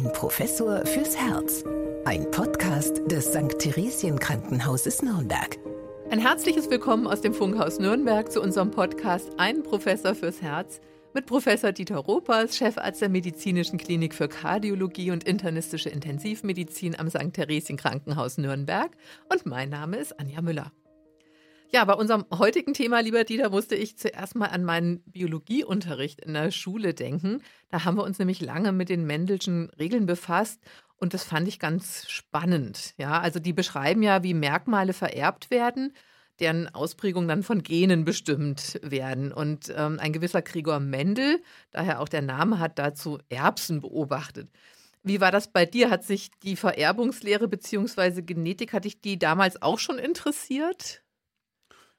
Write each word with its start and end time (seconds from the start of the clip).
Ein 0.00 0.10
Professor 0.14 0.86
fürs 0.86 1.14
Herz. 1.14 1.62
Ein 2.06 2.30
Podcast 2.30 3.02
des 3.12 3.26
St. 3.34 3.58
Theresien 3.58 4.18
Krankenhauses 4.18 5.02
Nürnberg. 5.02 5.58
Ein 6.10 6.18
herzliches 6.18 6.70
Willkommen 6.70 7.06
aus 7.06 7.20
dem 7.20 7.34
Funkhaus 7.34 7.78
Nürnberg 7.78 8.32
zu 8.32 8.40
unserem 8.40 8.70
Podcast 8.70 9.28
Ein 9.36 9.62
Professor 9.62 10.14
fürs 10.14 10.40
Herz 10.40 10.80
mit 11.12 11.26
Professor 11.26 11.72
Dieter 11.72 11.98
Ropers, 11.98 12.56
Chefarzt 12.56 13.02
der 13.02 13.10
Medizinischen 13.10 13.76
Klinik 13.76 14.14
für 14.14 14.28
Kardiologie 14.28 15.10
und 15.10 15.24
internistische 15.24 15.90
Intensivmedizin 15.90 16.98
am 16.98 17.10
St. 17.10 17.34
Theresien 17.34 17.76
Krankenhaus 17.76 18.38
Nürnberg. 18.38 18.92
Und 19.30 19.44
mein 19.44 19.68
Name 19.68 19.98
ist 19.98 20.18
Anja 20.18 20.40
Müller. 20.40 20.72
Ja, 21.72 21.84
bei 21.84 21.94
unserem 21.94 22.24
heutigen 22.36 22.74
Thema, 22.74 22.98
lieber 22.98 23.22
Dieter, 23.22 23.50
musste 23.50 23.76
ich 23.76 23.96
zuerst 23.96 24.34
mal 24.34 24.48
an 24.48 24.64
meinen 24.64 25.04
Biologieunterricht 25.04 26.20
in 26.20 26.34
der 26.34 26.50
Schule 26.50 26.94
denken. 26.94 27.42
Da 27.68 27.84
haben 27.84 27.96
wir 27.96 28.02
uns 28.02 28.18
nämlich 28.18 28.40
lange 28.40 28.72
mit 28.72 28.88
den 28.88 29.06
Mendelschen 29.06 29.70
Regeln 29.78 30.04
befasst 30.04 30.60
und 30.96 31.14
das 31.14 31.22
fand 31.22 31.46
ich 31.46 31.60
ganz 31.60 32.10
spannend. 32.10 32.94
Ja, 32.98 33.20
also 33.20 33.38
die 33.38 33.52
beschreiben 33.52 34.02
ja, 34.02 34.24
wie 34.24 34.34
Merkmale 34.34 34.92
vererbt 34.92 35.52
werden, 35.52 35.94
deren 36.40 36.66
Ausprägung 36.74 37.28
dann 37.28 37.44
von 37.44 37.62
Genen 37.62 38.04
bestimmt 38.04 38.80
werden. 38.82 39.32
Und 39.32 39.72
ähm, 39.76 40.00
ein 40.00 40.12
gewisser 40.12 40.42
Gregor 40.42 40.80
Mendel, 40.80 41.40
daher 41.70 42.00
auch 42.00 42.08
der 42.08 42.22
Name, 42.22 42.58
hat 42.58 42.80
dazu 42.80 43.18
Erbsen 43.28 43.80
beobachtet. 43.80 44.50
Wie 45.04 45.20
war 45.20 45.30
das 45.30 45.52
bei 45.52 45.66
dir? 45.66 45.88
Hat 45.88 46.02
sich 46.02 46.32
die 46.42 46.56
Vererbungslehre 46.56 47.46
bzw. 47.46 48.22
Genetik, 48.22 48.72
hat 48.72 48.86
dich 48.86 49.00
die 49.00 49.20
damals 49.20 49.62
auch 49.62 49.78
schon 49.78 50.00
interessiert? 50.00 51.02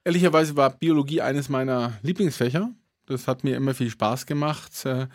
Ehrlicherweise 0.03 0.55
war 0.55 0.71
Biologie 0.71 1.21
eines 1.21 1.49
meiner 1.49 1.99
Lieblingsfächer. 2.01 2.71
Das 3.05 3.27
hat 3.27 3.43
mir 3.43 3.55
immer 3.55 3.73
viel 3.73 3.89
Spaß 3.89 4.25
gemacht. 4.25 4.85
Äh, 4.85 5.07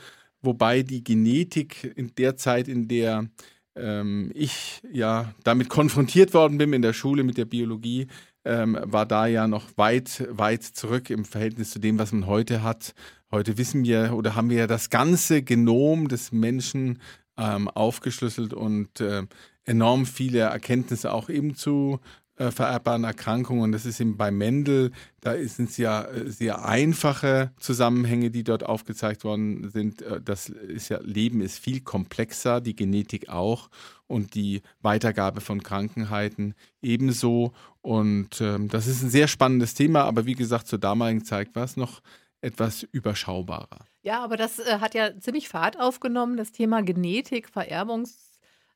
wobei 0.43 0.83
die 0.83 1.03
Genetik 1.03 1.93
in 1.97 2.15
der 2.15 2.37
Zeit, 2.37 2.69
in 2.69 2.87
der 2.89 3.29
ähm, 3.75 4.31
ich 4.35 4.81
ja 4.93 5.35
damit 5.45 5.69
konfrontiert 5.69 6.35
worden 6.35 6.59
bin 6.59 6.73
in 6.73 6.83
der 6.83 6.93
Schule 6.93 7.25
mit 7.25 7.37
der 7.37 7.45
Biologie, 7.45 8.07
ähm, 8.45 8.79
war 8.81 9.07
da 9.07 9.27
ja 9.27 9.49
noch 9.49 9.77
weit, 9.77 10.27
weit 10.31 10.63
zurück 10.63 11.11
im 11.11 11.25
Verhältnis 11.25 11.71
zu 11.73 11.79
dem, 11.79 11.99
was 11.99 12.13
man 12.13 12.27
heute 12.27 12.63
hat. 12.63 12.95
Heute 13.33 13.59
wissen 13.59 13.85
wir 13.85 14.15
oder 14.15 14.37
haben 14.37 14.51
wir 14.51 14.59
ja 14.59 14.67
das 14.69 14.89
ganze 14.89 15.43
Genom 15.43 16.07
des 16.07 16.31
Menschen 16.31 17.01
ähm, 17.37 17.69
aufgeschlüsselt 17.69 18.55
und 18.55 19.01
äh, 19.01 19.25
enorm 19.65 20.07
viele 20.07 20.39
Erkenntnisse 20.39 21.13
auch 21.13 21.29
eben 21.29 21.57
zu 21.57 21.99
äh, 22.37 22.51
vererbbaren 22.51 23.05
Erkrankungen. 23.05 23.73
Das 23.73 23.87
ist 23.87 24.01
eben 24.01 24.17
bei 24.17 24.31
Mendel, 24.31 24.93
da 25.21 25.35
sind 25.47 25.71
es 25.71 25.77
ja 25.79 26.05
äh, 26.05 26.31
sehr 26.31 26.65
einfache 26.65 27.51
Zusammenhänge, 27.59 28.31
die 28.31 28.45
dort 28.45 28.65
aufgezeigt 28.65 29.25
worden 29.25 29.71
sind. 29.71 30.03
Äh, 30.03 30.21
das 30.21 30.49
ist 30.51 30.91
ja, 30.91 30.99
Leben 31.03 31.41
ist 31.41 31.59
viel 31.59 31.81
komplexer, 31.81 32.61
die 32.61 32.77
Genetik 32.77 33.29
auch 33.31 33.71
und 34.07 34.35
die 34.35 34.63
Weitergabe 34.83 35.41
von 35.41 35.63
Krankheiten 35.63 36.55
ebenso. 36.83 37.53
Und 37.81 38.41
ähm, 38.41 38.69
das 38.69 38.87
ist 38.87 39.03
ein 39.03 39.11
sehr 39.11 39.29
spannendes 39.29 39.75
Thema, 39.75 40.05
aber 40.05 40.27
wie 40.27 40.35
gesagt, 40.35 40.69
zur 40.69 40.79
damaligen 40.79 41.25
Zeit 41.25 41.55
war 41.55 41.65
es 41.65 41.77
noch 41.77 42.03
etwas 42.43 42.83
überschaubarer. 42.83 43.87
Ja, 44.03 44.23
aber 44.23 44.37
das 44.37 44.59
äh, 44.59 44.79
hat 44.79 44.95
ja 44.95 45.19
ziemlich 45.19 45.49
Fahrt 45.49 45.81
aufgenommen, 45.81 46.37
das 46.37 46.53
Thema 46.53 46.83
Genetik, 46.83 47.49
Vererbungs 47.49 48.26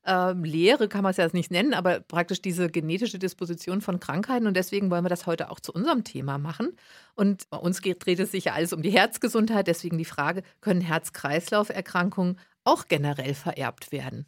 ähm, 0.06 0.44
Lehre 0.44 0.88
kann 0.88 1.02
man 1.02 1.10
es 1.10 1.18
ja 1.18 1.28
nicht 1.32 1.50
nennen, 1.50 1.74
aber 1.74 2.00
praktisch 2.00 2.40
diese 2.40 2.70
genetische 2.70 3.18
Disposition 3.18 3.80
von 3.80 4.00
Krankheiten. 4.00 4.46
Und 4.46 4.56
deswegen 4.56 4.90
wollen 4.90 5.04
wir 5.04 5.10
das 5.10 5.26
heute 5.26 5.50
auch 5.50 5.60
zu 5.60 5.72
unserem 5.72 6.04
Thema 6.04 6.38
machen. 6.38 6.76
Und 7.14 7.48
bei 7.50 7.58
uns 7.58 7.82
geht, 7.82 8.04
dreht 8.04 8.18
es 8.20 8.30
sich 8.30 8.44
ja 8.44 8.54
alles 8.54 8.72
um 8.72 8.82
die 8.82 8.90
Herzgesundheit. 8.90 9.66
Deswegen 9.66 9.98
die 9.98 10.04
Frage, 10.04 10.42
können 10.60 10.80
Herz-Kreislauf-Erkrankungen 10.80 12.38
auch 12.64 12.88
generell 12.88 13.34
vererbt 13.34 13.92
werden? 13.92 14.26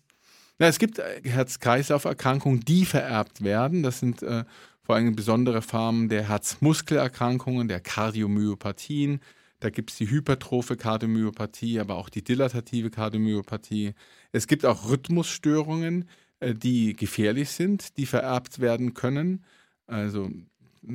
Na, 0.58 0.66
es 0.66 0.78
gibt 0.78 0.98
äh, 0.98 1.22
Herz-Kreislauf-Erkrankungen, 1.24 2.60
die 2.60 2.84
vererbt 2.84 3.42
werden. 3.42 3.82
Das 3.82 3.98
sind 3.98 4.22
äh, 4.22 4.44
vor 4.82 4.96
allem 4.96 5.16
besondere 5.16 5.62
Formen 5.62 6.08
der 6.08 6.28
Herzmuskelerkrankungen, 6.28 7.68
der 7.68 7.80
Kardiomyopathien. 7.80 9.20
Da 9.62 9.70
gibt 9.70 9.92
es 9.92 9.96
die 9.96 10.10
hypertrophe 10.10 10.76
Kardiomyopathie, 10.76 11.78
aber 11.78 11.94
auch 11.94 12.08
die 12.08 12.24
dilatative 12.24 12.90
Kardiomyopathie. 12.90 13.94
Es 14.32 14.48
gibt 14.48 14.66
auch 14.66 14.90
Rhythmusstörungen, 14.90 16.08
äh, 16.40 16.52
die 16.52 16.96
gefährlich 16.96 17.50
sind, 17.50 17.96
die 17.96 18.06
vererbt 18.06 18.58
werden 18.58 18.92
können. 18.94 19.44
Also 19.86 20.28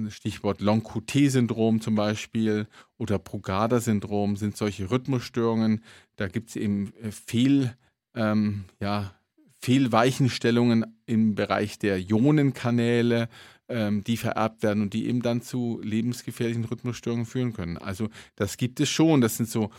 Stichwort 0.10 0.60
Long-QT-Syndrom 0.60 1.80
zum 1.80 1.96
Beispiel 1.96 2.68
oder 2.98 3.20
Brugada-Syndrom 3.20 4.36
sind 4.36 4.58
solche 4.58 4.92
Rhythmusstörungen. 4.92 5.82
Da 6.18 6.28
gibt 6.28 6.50
es 6.50 6.58
eben 6.58 6.92
äh, 7.02 7.12
Fehl, 7.12 7.74
ähm, 8.16 8.66
ja, 8.82 9.14
Fehlweichenstellungen 9.62 10.98
im 11.06 11.36
Bereich 11.36 11.80
der 11.80 12.00
Ionenkanäle, 12.00 13.30
ähm, 13.70 14.04
die 14.04 14.18
vererbt 14.18 14.64
werden 14.64 14.84
und 14.84 14.94
die 14.94 15.08
eben 15.08 15.22
dann 15.22 15.42
zu 15.42 15.80
lebensgefährlichen 15.84 16.66
Rhythmusstörungen 16.66 17.26
führen 17.26 17.54
können. 17.54 17.78
Also 17.78 18.10
das 18.36 18.58
gibt 18.58 18.80
es 18.80 18.90
schon. 18.90 19.22
Das 19.22 19.38
sind 19.38 19.50
so 19.50 19.72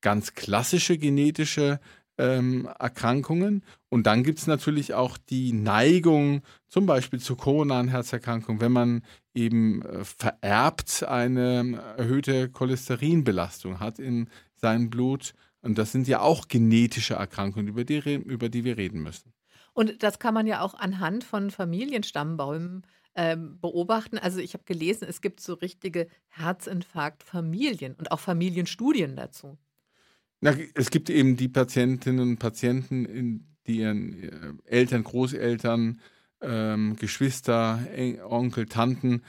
ganz 0.00 0.34
klassische 0.34 0.98
genetische 0.98 1.80
ähm, 2.18 2.68
Erkrankungen. 2.78 3.64
Und 3.88 4.06
dann 4.06 4.22
gibt 4.22 4.38
es 4.38 4.46
natürlich 4.46 4.94
auch 4.94 5.16
die 5.18 5.52
Neigung, 5.52 6.42
zum 6.68 6.86
Beispiel 6.86 7.20
zur 7.20 7.36
koronaren 7.36 7.88
Herzerkrankung, 7.88 8.60
wenn 8.60 8.72
man 8.72 9.02
eben 9.34 9.82
äh, 9.82 10.04
vererbt 10.04 11.04
eine 11.04 11.82
erhöhte 11.96 12.48
Cholesterinbelastung 12.48 13.80
hat 13.80 13.98
in 13.98 14.28
seinem 14.54 14.90
Blut. 14.90 15.34
Und 15.62 15.78
das 15.78 15.92
sind 15.92 16.08
ja 16.08 16.20
auch 16.20 16.48
genetische 16.48 17.14
Erkrankungen, 17.14 17.68
über 17.68 17.84
die, 17.84 17.98
über 18.14 18.48
die 18.48 18.64
wir 18.64 18.76
reden 18.76 19.02
müssen. 19.02 19.32
Und 19.74 20.02
das 20.02 20.18
kann 20.18 20.34
man 20.34 20.46
ja 20.46 20.60
auch 20.60 20.74
anhand 20.74 21.24
von 21.24 21.50
Familienstammbäumen 21.50 22.82
ähm, 23.14 23.58
beobachten. 23.60 24.18
Also 24.18 24.38
ich 24.38 24.54
habe 24.54 24.64
gelesen, 24.64 25.06
es 25.08 25.20
gibt 25.20 25.40
so 25.40 25.54
richtige 25.54 26.08
Herzinfarktfamilien 26.28 27.94
und 27.94 28.10
auch 28.10 28.20
Familienstudien 28.20 29.16
dazu. 29.16 29.58
Na, 30.40 30.54
es 30.74 30.90
gibt 30.90 31.10
eben 31.10 31.36
die 31.36 31.48
Patientinnen 31.48 32.20
und 32.20 32.38
Patienten, 32.38 33.54
die 33.66 33.78
ihren 33.78 34.22
äh, 34.22 34.52
Eltern, 34.64 35.04
Großeltern, 35.04 36.00
ähm, 36.40 36.96
Geschwister, 36.96 37.86
Onkel, 38.28 38.66
Tanten 38.66 39.22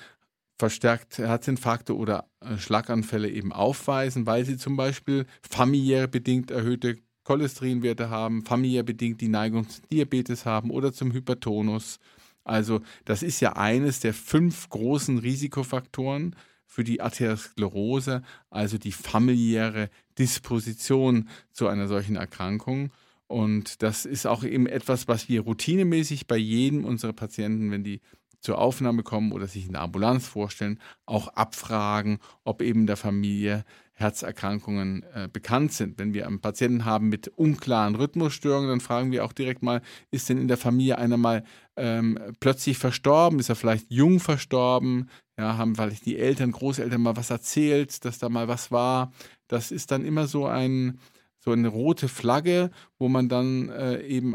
verstärkt 0.58 1.18
Herzinfarkte 1.18 1.96
oder 1.96 2.30
äh, 2.40 2.58
Schlaganfälle 2.58 3.30
eben 3.30 3.52
aufweisen, 3.52 4.26
weil 4.26 4.46
sie 4.46 4.58
zum 4.58 4.76
Beispiel 4.78 5.26
familiär 5.42 6.08
bedingt 6.08 6.52
erhöhte 6.52 6.98
Cholesterinwerte 7.24 8.10
haben, 8.10 8.46
familiär 8.46 8.84
bedingt 8.84 9.22
die 9.22 9.30
Neigung 9.30 9.68
zum 9.70 9.88
Diabetes 9.90 10.46
haben 10.46 10.72
oder 10.72 10.94
zum 10.94 11.12
Hypertonus 11.12 12.00
also 12.44 12.82
das 13.06 13.24
ist 13.24 13.40
ja 13.40 13.54
eines 13.54 14.00
der 14.00 14.14
fünf 14.14 14.70
großen 14.70 15.18
Risikofaktoren 15.18 16.36
für 16.66 16.84
die 16.84 17.02
Arteriosklerose, 17.02 18.24
also 18.50 18.78
die 18.78 18.92
familiäre 18.92 19.90
Disposition 20.18 21.30
zu 21.52 21.68
einer 21.68 21.88
solchen 21.88 22.16
Erkrankung. 22.16 22.92
Und 23.28 23.82
das 23.82 24.06
ist 24.06 24.26
auch 24.26 24.44
eben 24.44 24.68
etwas, 24.68 25.08
was 25.08 25.30
wir 25.30 25.42
routinemäßig 25.42 26.28
bei 26.28 26.38
jedem 26.38 26.86
unserer 26.86 27.14
Patienten, 27.14 27.72
wenn 27.72 27.84
die 27.84 28.02
zur 28.44 28.58
Aufnahme 28.58 29.04
kommen 29.04 29.32
oder 29.32 29.48
sich 29.48 29.66
in 29.66 29.72
der 29.72 29.82
Ambulanz 29.82 30.28
vorstellen, 30.28 30.80
auch 31.06 31.30
abfragen, 31.30 32.20
ob 32.44 32.62
eben 32.62 32.86
der 32.88 32.98
Familie 32.98 33.64
Herzerkrankungen 33.94 35.04
äh, 35.14 35.30
bekannt 35.32 35.72
sind. 35.72 35.98
Wenn 35.98 36.14
wir 36.14 36.28
einen 36.28 36.42
Patienten 36.42 36.84
haben 36.84 37.10
mit 37.10 37.30
unklaren 37.30 37.96
Rhythmusstörungen, 37.96 38.70
dann 38.70 38.80
fragen 38.82 39.12
wir 39.12 39.24
auch 39.24 39.34
direkt 39.34 39.64
mal, 39.64 39.82
ist 40.12 40.30
denn 40.30 40.40
in 40.40 40.48
der 40.48 40.58
Familie 40.58 40.98
einer 40.98 41.18
mal 41.18 41.44
ähm, 41.78 42.20
plötzlich 42.40 42.78
verstorben? 42.78 43.40
Ist 43.40 43.50
er 43.50 43.56
vielleicht 43.56 43.90
jung 43.90 44.20
verstorben? 44.20 45.10
Ja, 45.38 45.58
haben 45.58 45.76
vielleicht 45.76 46.06
die 46.06 46.18
Eltern, 46.18 46.52
Großeltern 46.52 47.02
mal 47.02 47.16
was 47.16 47.30
erzählt, 47.30 48.06
dass 48.06 48.20
da 48.20 48.30
mal 48.30 48.48
was 48.48 48.72
war? 48.72 49.12
Das 49.48 49.72
ist 49.72 49.92
dann 49.92 50.06
immer 50.06 50.28
so 50.28 50.46
ein 50.46 51.00
so 51.44 51.52
eine 51.52 51.68
rote 51.68 52.08
Flagge, 52.08 52.72
wo 52.98 53.10
man 53.10 53.28
dann 53.28 53.68
äh, 53.68 54.02
eben 54.02 54.34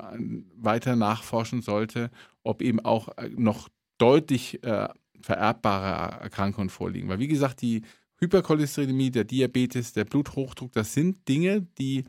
weiter 0.57 0.95
nachforschen 0.95 1.63
sollte, 1.63 2.11
ob 2.43 2.61
eben 2.61 2.81
auch 2.81 3.17
äh, 3.17 3.31
noch 3.31 3.71
deutlich 3.97 4.63
äh, 4.63 4.89
vererbbare 5.23 6.21
Erkrankungen 6.21 6.69
vorliegen. 6.69 7.09
Weil 7.09 7.19
wie 7.19 7.29
gesagt, 7.29 7.63
die 7.63 7.83
Hypercholesterinämie, 8.21 9.11
der 9.11 9.25
Diabetes, 9.25 9.95
der 9.95 10.05
Bluthochdruck, 10.05 10.73
das 10.73 10.93
sind 10.93 11.27
Dinge, 11.29 11.67
die 11.79 12.05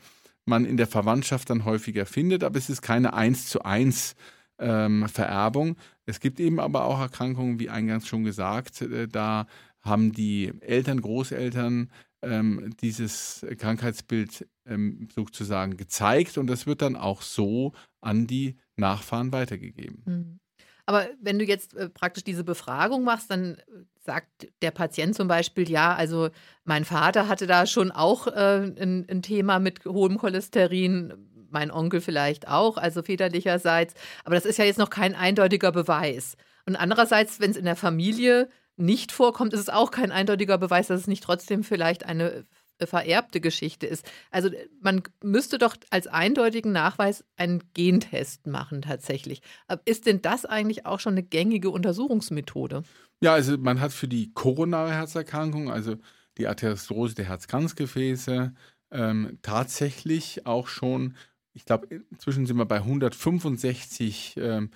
man 0.45 0.65
in 0.65 0.75
der 0.75 0.87
Verwandtschaft 0.87 1.49
dann 1.49 1.63
häufiger 1.63 2.05
findet, 2.05 2.43
aber 2.43 2.57
es 2.57 2.69
ist 2.69 2.81
keine 2.81 3.13
1 3.13 3.47
zu 3.47 3.63
1 3.63 4.15
ähm, 4.59 5.07
Vererbung. 5.07 5.77
Es 6.05 6.19
gibt 6.19 6.39
eben 6.39 6.59
aber 6.59 6.85
auch 6.85 6.99
Erkrankungen, 6.99 7.59
wie 7.59 7.69
eingangs 7.69 8.07
schon 8.07 8.23
gesagt, 8.23 8.81
äh, 8.81 9.07
da 9.07 9.47
haben 9.81 10.11
die 10.11 10.51
Eltern, 10.61 11.01
Großeltern 11.01 11.89
ähm, 12.21 12.75
dieses 12.81 13.45
Krankheitsbild 13.57 14.47
ähm, 14.65 15.07
sozusagen 15.13 15.77
gezeigt 15.77 16.37
und 16.37 16.47
das 16.47 16.67
wird 16.67 16.81
dann 16.81 16.95
auch 16.95 17.21
so 17.21 17.73
an 18.01 18.27
die 18.27 18.57
Nachfahren 18.75 19.31
weitergegeben. 19.31 20.03
Mhm. 20.05 20.39
Aber 20.85 21.07
wenn 21.21 21.37
du 21.37 21.45
jetzt 21.45 21.75
äh, 21.75 21.87
praktisch 21.87 22.23
diese 22.23 22.43
Befragung 22.43 23.03
machst, 23.03 23.29
dann 23.29 23.55
äh, 23.55 23.61
sagt 23.99 24.47
der 24.63 24.71
Patient 24.71 25.13
zum 25.13 25.27
Beispiel, 25.27 25.69
ja, 25.69 25.93
also 25.93 26.29
mein 26.63 26.83
Vater 26.83 27.27
hatte 27.27 27.45
da 27.45 27.67
schon 27.67 27.91
auch 27.91 28.25
äh, 28.25 28.73
ein, 28.75 29.05
ein, 29.07 29.21
Thema 29.21 29.59
mit 29.59 29.85
hohem 29.85 30.17
Cholesterin. 30.17 31.13
Mein 31.51 31.71
Onkel 31.71 32.01
vielleicht 32.01 32.47
auch, 32.47 32.77
also 32.77 33.01
väterlicherseits. 33.03 33.93
Aber 34.23 34.35
das 34.35 34.45
ist 34.45 34.57
ja 34.57 34.65
jetzt 34.65 34.79
noch 34.79 34.89
kein 34.89 35.15
eindeutiger 35.15 35.71
Beweis. 35.71 36.35
Und 36.65 36.75
andererseits, 36.75 37.39
wenn 37.39 37.51
es 37.51 37.57
in 37.57 37.65
der 37.65 37.75
Familie 37.75 38.49
nicht 38.77 39.11
vorkommt, 39.11 39.53
ist 39.53 39.59
es 39.59 39.69
auch 39.69 39.91
kein 39.91 40.11
eindeutiger 40.11 40.57
Beweis, 40.57 40.87
dass 40.87 41.01
es 41.01 41.07
nicht 41.07 41.23
trotzdem 41.23 41.63
vielleicht 41.63 42.05
eine 42.05 42.45
vererbte 42.81 43.41
Geschichte 43.41 43.87
ist. 43.87 44.09
Also 44.31 44.49
man 44.79 45.03
müsste 45.21 45.57
doch 45.57 45.75
als 45.89 46.07
eindeutigen 46.07 46.71
Nachweis 46.71 47.25
einen 47.35 47.61
Gentest 47.73 48.47
machen 48.47 48.81
tatsächlich. 48.81 49.41
Ist 49.83 50.05
denn 50.05 50.21
das 50.21 50.45
eigentlich 50.45 50.85
auch 50.85 51.01
schon 51.01 51.13
eine 51.13 51.23
gängige 51.23 51.71
Untersuchungsmethode? 51.71 52.83
Ja, 53.21 53.33
also 53.33 53.57
man 53.57 53.81
hat 53.81 53.91
für 53.91 54.07
die 54.07 54.31
koronare 54.33 54.93
Herzerkrankung, 54.93 55.69
also 55.69 55.97
die 56.37 56.47
Arteriosklerose 56.47 57.15
der 57.15 57.25
Herzkranzgefäße, 57.25 58.53
ähm, 58.91 59.39
tatsächlich 59.41 60.45
auch 60.45 60.67
schon, 60.67 61.15
ich 61.53 61.65
glaube, 61.65 61.87
inzwischen 62.11 62.45
sind 62.45 62.57
wir 62.57 62.65
bei 62.65 62.77
165 62.77 64.35
ähm, 64.37 64.69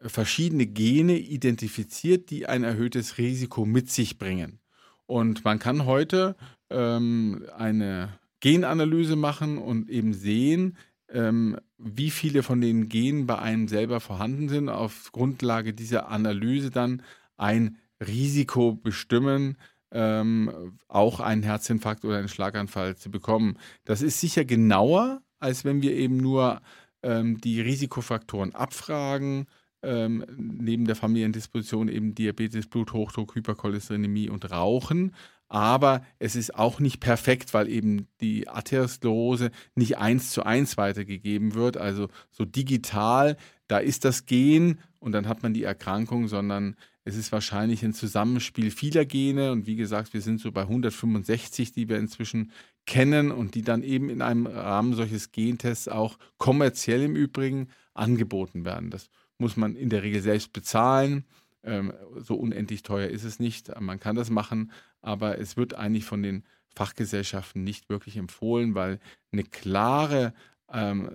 verschiedene 0.00 0.66
Gene 0.66 1.18
identifiziert, 1.18 2.30
die 2.30 2.46
ein 2.46 2.64
erhöhtes 2.64 3.18
Risiko 3.18 3.64
mit 3.64 3.90
sich 3.90 4.18
bringen. 4.18 4.58
Und 5.06 5.44
man 5.44 5.58
kann 5.58 5.86
heute 5.86 6.36
ähm, 6.70 7.44
eine 7.56 8.18
Genanalyse 8.40 9.16
machen 9.16 9.58
und 9.58 9.88
eben 9.88 10.12
sehen, 10.12 10.76
ähm, 11.10 11.58
wie 11.78 12.10
viele 12.10 12.42
von 12.42 12.60
den 12.60 12.88
Genen 12.88 13.26
bei 13.26 13.38
einem 13.38 13.68
selber 13.68 14.00
vorhanden 14.00 14.48
sind, 14.48 14.68
auf 14.68 15.12
Grundlage 15.12 15.74
dieser 15.74 16.08
Analyse 16.08 16.70
dann 16.70 17.02
ein 17.36 17.76
Risiko 18.06 18.72
bestimmen, 18.72 19.56
ähm, 19.92 20.78
auch 20.88 21.20
einen 21.20 21.42
Herzinfarkt 21.42 22.04
oder 22.04 22.18
einen 22.18 22.28
Schlaganfall 22.28 22.96
zu 22.96 23.10
bekommen. 23.10 23.58
Das 23.84 24.02
ist 24.02 24.20
sicher 24.20 24.44
genauer, 24.44 25.22
als 25.44 25.64
wenn 25.64 25.82
wir 25.82 25.92
eben 25.92 26.16
nur 26.16 26.62
ähm, 27.02 27.38
die 27.38 27.60
Risikofaktoren 27.60 28.54
abfragen, 28.54 29.46
ähm, 29.82 30.24
neben 30.36 30.86
der 30.86 30.96
Familiendisposition 30.96 31.88
eben 31.88 32.14
Diabetes, 32.14 32.66
Bluthochdruck, 32.66 33.34
Hypercholesterinämie 33.34 34.30
und 34.30 34.50
Rauchen. 34.50 35.14
Aber 35.48 36.02
es 36.18 36.34
ist 36.34 36.54
auch 36.54 36.80
nicht 36.80 37.00
perfekt, 37.00 37.52
weil 37.52 37.68
eben 37.68 38.08
die 38.22 38.48
Atherosklerose 38.48 39.50
nicht 39.74 39.98
eins 39.98 40.30
zu 40.30 40.42
eins 40.44 40.78
weitergegeben 40.78 41.54
wird. 41.54 41.76
Also 41.76 42.08
so 42.30 42.46
digital, 42.46 43.36
da 43.68 43.78
ist 43.78 44.06
das 44.06 44.24
Gen 44.24 44.78
und 44.98 45.12
dann 45.12 45.28
hat 45.28 45.42
man 45.42 45.52
die 45.52 45.64
Erkrankung, 45.64 46.28
sondern 46.28 46.74
es 47.04 47.16
ist 47.16 47.30
wahrscheinlich 47.32 47.84
ein 47.84 47.92
Zusammenspiel 47.92 48.70
vieler 48.70 49.04
Gene. 49.04 49.52
Und 49.52 49.66
wie 49.66 49.76
gesagt, 49.76 50.14
wir 50.14 50.22
sind 50.22 50.40
so 50.40 50.50
bei 50.50 50.62
165, 50.62 51.72
die 51.72 51.88
wir 51.90 51.98
inzwischen 51.98 52.50
kennen 52.86 53.32
und 53.32 53.54
die 53.54 53.62
dann 53.62 53.82
eben 53.82 54.10
in 54.10 54.22
einem 54.22 54.46
Rahmen 54.46 54.94
solches 54.94 55.32
Gentests 55.32 55.88
auch 55.88 56.18
kommerziell 56.38 57.02
im 57.02 57.16
Übrigen 57.16 57.68
angeboten 57.94 58.64
werden. 58.64 58.90
Das 58.90 59.08
muss 59.38 59.56
man 59.56 59.76
in 59.76 59.90
der 59.90 60.02
Regel 60.02 60.20
selbst 60.20 60.52
bezahlen. 60.52 61.24
Ähm, 61.62 61.92
so 62.16 62.34
unendlich 62.34 62.82
teuer 62.82 63.08
ist 63.08 63.24
es 63.24 63.40
nicht. 63.40 63.78
Man 63.80 64.00
kann 64.00 64.16
das 64.16 64.30
machen, 64.30 64.70
aber 65.00 65.38
es 65.38 65.56
wird 65.56 65.74
eigentlich 65.74 66.04
von 66.04 66.22
den 66.22 66.44
Fachgesellschaften 66.74 67.64
nicht 67.64 67.88
wirklich 67.88 68.16
empfohlen, 68.16 68.74
weil 68.74 68.98
eine 69.32 69.44
klare 69.44 70.34
ähm, 70.72 71.10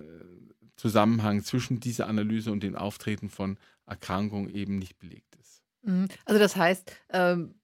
Zusammenhang 0.76 1.44
zwischen 1.44 1.78
dieser 1.80 2.08
Analyse 2.08 2.50
und 2.50 2.62
dem 2.62 2.74
Auftreten 2.74 3.28
von 3.28 3.58
Erkrankungen 3.86 4.48
eben 4.48 4.78
nicht 4.78 4.98
belegt 4.98 5.36
ist. 5.36 5.62
Mhm. 5.82 6.08
Also 6.24 6.38
das 6.40 6.56
heißt, 6.56 6.90
ähm, 7.10 7.54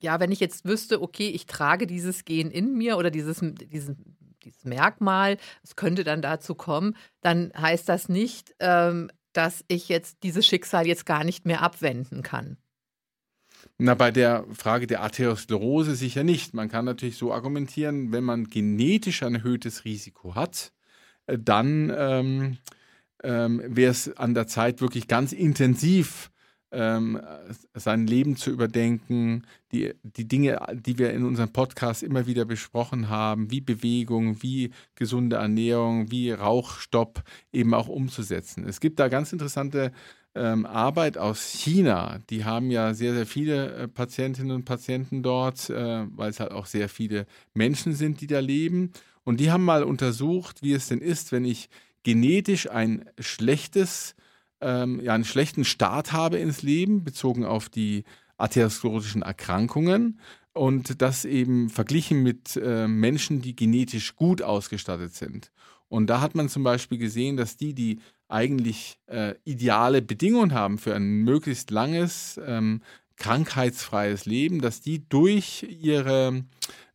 ja, 0.00 0.20
wenn 0.20 0.32
ich 0.32 0.40
jetzt 0.40 0.64
wüsste, 0.64 1.00
okay, 1.00 1.28
ich 1.28 1.46
trage 1.46 1.86
dieses 1.86 2.24
Gen 2.24 2.50
in 2.50 2.76
mir 2.76 2.96
oder 2.96 3.10
dieses, 3.10 3.40
diesen, 3.40 4.16
dieses 4.42 4.64
Merkmal, 4.64 5.38
es 5.62 5.76
könnte 5.76 6.04
dann 6.04 6.22
dazu 6.22 6.54
kommen, 6.54 6.96
dann 7.20 7.52
heißt 7.56 7.88
das 7.88 8.08
nicht, 8.08 8.54
ähm, 8.60 9.10
dass 9.32 9.64
ich 9.68 9.88
jetzt 9.88 10.22
dieses 10.22 10.46
Schicksal 10.46 10.86
jetzt 10.86 11.06
gar 11.06 11.24
nicht 11.24 11.44
mehr 11.44 11.62
abwenden 11.62 12.22
kann. 12.22 12.56
Na, 13.78 13.94
bei 13.94 14.10
der 14.10 14.46
Frage 14.52 14.86
der 14.86 15.02
Arteriosklerose 15.02 15.94
sicher 15.94 16.24
nicht. 16.24 16.54
Man 16.54 16.68
kann 16.68 16.84
natürlich 16.84 17.18
so 17.18 17.32
argumentieren, 17.32 18.12
wenn 18.12 18.24
man 18.24 18.44
genetisch 18.44 19.22
ein 19.22 19.34
erhöhtes 19.34 19.84
Risiko 19.84 20.34
hat, 20.34 20.72
äh, 21.26 21.38
dann 21.38 21.92
ähm, 21.94 22.58
ähm, 23.22 23.62
wäre 23.66 23.90
es 23.90 24.16
an 24.16 24.34
der 24.34 24.46
Zeit, 24.46 24.80
wirklich 24.80 25.08
ganz 25.08 25.32
intensiv 25.32 26.30
ähm, 26.76 27.20
sein 27.74 28.06
Leben 28.06 28.36
zu 28.36 28.50
überdenken, 28.50 29.44
die, 29.72 29.94
die 30.02 30.28
Dinge, 30.28 30.60
die 30.74 30.98
wir 30.98 31.12
in 31.12 31.24
unserem 31.24 31.52
Podcast 31.52 32.02
immer 32.02 32.26
wieder 32.26 32.44
besprochen 32.44 33.08
haben, 33.08 33.50
wie 33.50 33.60
Bewegung, 33.60 34.42
wie 34.42 34.70
gesunde 34.94 35.36
Ernährung, 35.36 36.10
wie 36.10 36.30
Rauchstopp 36.30 37.22
eben 37.52 37.72
auch 37.74 37.88
umzusetzen. 37.88 38.64
Es 38.68 38.80
gibt 38.80 39.00
da 39.00 39.08
ganz 39.08 39.32
interessante 39.32 39.92
ähm, 40.34 40.66
Arbeit 40.66 41.16
aus 41.16 41.50
China. 41.50 42.20
Die 42.28 42.44
haben 42.44 42.70
ja 42.70 42.92
sehr, 42.92 43.14
sehr 43.14 43.26
viele 43.26 43.72
äh, 43.72 43.88
Patientinnen 43.88 44.54
und 44.54 44.64
Patienten 44.64 45.22
dort, 45.22 45.70
äh, 45.70 46.04
weil 46.10 46.30
es 46.30 46.40
halt 46.40 46.52
auch 46.52 46.66
sehr 46.66 46.88
viele 46.88 47.26
Menschen 47.54 47.94
sind, 47.94 48.20
die 48.20 48.26
da 48.26 48.40
leben. 48.40 48.92
Und 49.24 49.40
die 49.40 49.50
haben 49.50 49.64
mal 49.64 49.82
untersucht, 49.82 50.62
wie 50.62 50.74
es 50.74 50.88
denn 50.88 51.00
ist, 51.00 51.32
wenn 51.32 51.44
ich 51.44 51.70
genetisch 52.02 52.70
ein 52.70 53.06
schlechtes 53.18 54.14
ähm, 54.60 55.00
ja, 55.02 55.14
einen 55.14 55.24
schlechten 55.24 55.64
Start 55.64 56.12
habe 56.12 56.38
ins 56.38 56.62
Leben, 56.62 57.04
bezogen 57.04 57.44
auf 57.44 57.68
die 57.68 58.04
arteriosklerotischen 58.38 59.22
Erkrankungen 59.22 60.20
und 60.52 61.02
das 61.02 61.24
eben 61.24 61.68
verglichen 61.68 62.22
mit 62.22 62.56
äh, 62.56 62.88
Menschen, 62.88 63.42
die 63.42 63.54
genetisch 63.54 64.16
gut 64.16 64.42
ausgestattet 64.42 65.14
sind. 65.14 65.52
Und 65.88 66.08
da 66.08 66.20
hat 66.20 66.34
man 66.34 66.48
zum 66.48 66.64
Beispiel 66.64 66.98
gesehen, 66.98 67.36
dass 67.36 67.56
die, 67.56 67.74
die 67.74 68.00
eigentlich 68.28 68.98
äh, 69.06 69.34
ideale 69.44 70.02
Bedingungen 70.02 70.52
haben 70.52 70.78
für 70.78 70.94
ein 70.94 71.22
möglichst 71.22 71.70
langes, 71.70 72.40
ähm, 72.44 72.82
krankheitsfreies 73.16 74.26
Leben, 74.26 74.60
dass 74.60 74.80
die 74.80 75.08
durch 75.08 75.64
ihre 75.68 76.44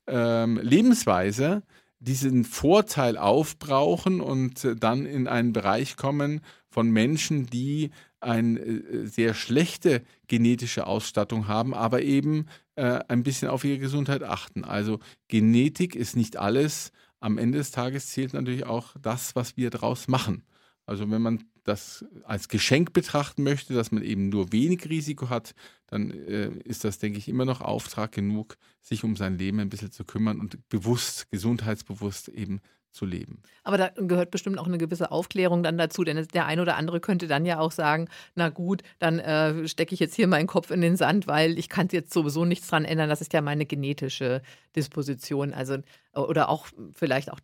ähm, 0.08 0.60
Lebensweise 0.62 1.64
diesen 2.00 2.44
Vorteil 2.44 3.18
aufbrauchen 3.18 4.22
und 4.22 4.68
dann 4.80 5.06
in 5.06 5.28
einen 5.28 5.54
Bereich 5.54 5.96
kommen, 5.96 6.42
von 6.72 6.90
Menschen, 6.90 7.46
die 7.48 7.92
eine 8.20 8.60
äh, 8.60 9.06
sehr 9.06 9.34
schlechte 9.34 10.02
genetische 10.28 10.88
Ausstattung 10.88 11.48
haben, 11.48 11.74
aber 11.74 12.02
eben 12.02 12.48
äh, 12.76 13.00
ein 13.08 13.24
bisschen 13.24 13.50
auf 13.50 13.64
ihre 13.64 13.78
Gesundheit 13.78 14.24
achten. 14.24 14.64
Also 14.64 15.00
Genetik 15.28 15.96
ist 15.96 16.16
nicht 16.16 16.38
alles. 16.38 16.92
Am 17.20 17.38
Ende 17.38 17.60
des 17.60 17.72
Tages 17.72 18.08
zählt 18.08 18.34
natürlich 18.34 18.66
auch 18.66 18.96
das, 19.00 19.36
was 19.36 19.58
wir 19.58 19.70
daraus 19.70 20.08
machen. 20.08 20.44
Also 20.86 21.10
wenn 21.12 21.22
man 21.22 21.44
das 21.64 22.06
als 22.24 22.48
Geschenk 22.48 22.94
betrachten 22.94 23.44
möchte, 23.44 23.74
dass 23.74 23.92
man 23.92 24.04
eben 24.04 24.30
nur 24.30 24.52
wenig 24.52 24.90
Risiko 24.90 25.30
hat, 25.30 25.54
dann 25.88 26.10
äh, 26.12 26.50
ist 26.64 26.84
das, 26.84 26.98
denke 26.98 27.20
ich, 27.20 27.28
immer 27.28 27.46
noch 27.46 27.62
Auftrag 27.62 28.12
genug, 28.12 28.58
sich 28.82 29.04
um 29.04 29.16
sein 29.16 29.38
Leben 29.38 29.60
ein 29.60 29.70
bisschen 29.70 29.92
zu 29.92 30.04
kümmern 30.04 30.40
und 30.40 30.68
bewusst, 30.70 31.30
gesundheitsbewusst 31.30 32.30
eben 32.30 32.62
zu 32.92 33.06
leben. 33.06 33.42
Aber 33.64 33.78
da 33.78 33.90
gehört 33.96 34.32
bestimmt 34.32 34.58
auch 34.58 34.68
eine 34.68 34.78
gewisse 34.78 35.12
Aufklärung 35.12 35.64
dann 35.64 35.78
dazu, 35.78 36.04
denn 36.04 36.28
der 36.34 36.46
eine 36.46 36.62
oder 36.62 36.76
andere 36.76 37.00
könnte 37.00 37.28
dann 37.28 37.46
ja 37.46 37.60
auch 37.60 37.72
sagen, 37.72 38.08
na 38.36 38.50
gut, 38.50 38.84
dann 39.00 39.20
äh, 39.20 39.68
stecke 39.68 39.94
ich 39.94 40.00
jetzt 40.00 40.16
hier 40.16 40.28
meinen 40.28 40.48
Kopf 40.48 40.72
in 40.72 40.82
den 40.82 40.98
Sand, 40.98 41.28
weil 41.28 41.58
ich 41.58 41.70
kann 41.70 41.88
jetzt 41.92 42.14
sowieso 42.14 42.46
nichts 42.46 42.68
dran 42.68 42.86
ändern, 42.86 43.10
das 43.10 43.22
ist 43.22 43.34
ja 43.34 43.42
meine 43.42 43.66
genetische 43.66 44.42
Disposition. 44.76 45.54
Also 45.54 45.78
oder 46.14 46.50
auch 46.50 46.68
vielleicht 46.94 47.32
auch 47.32 47.40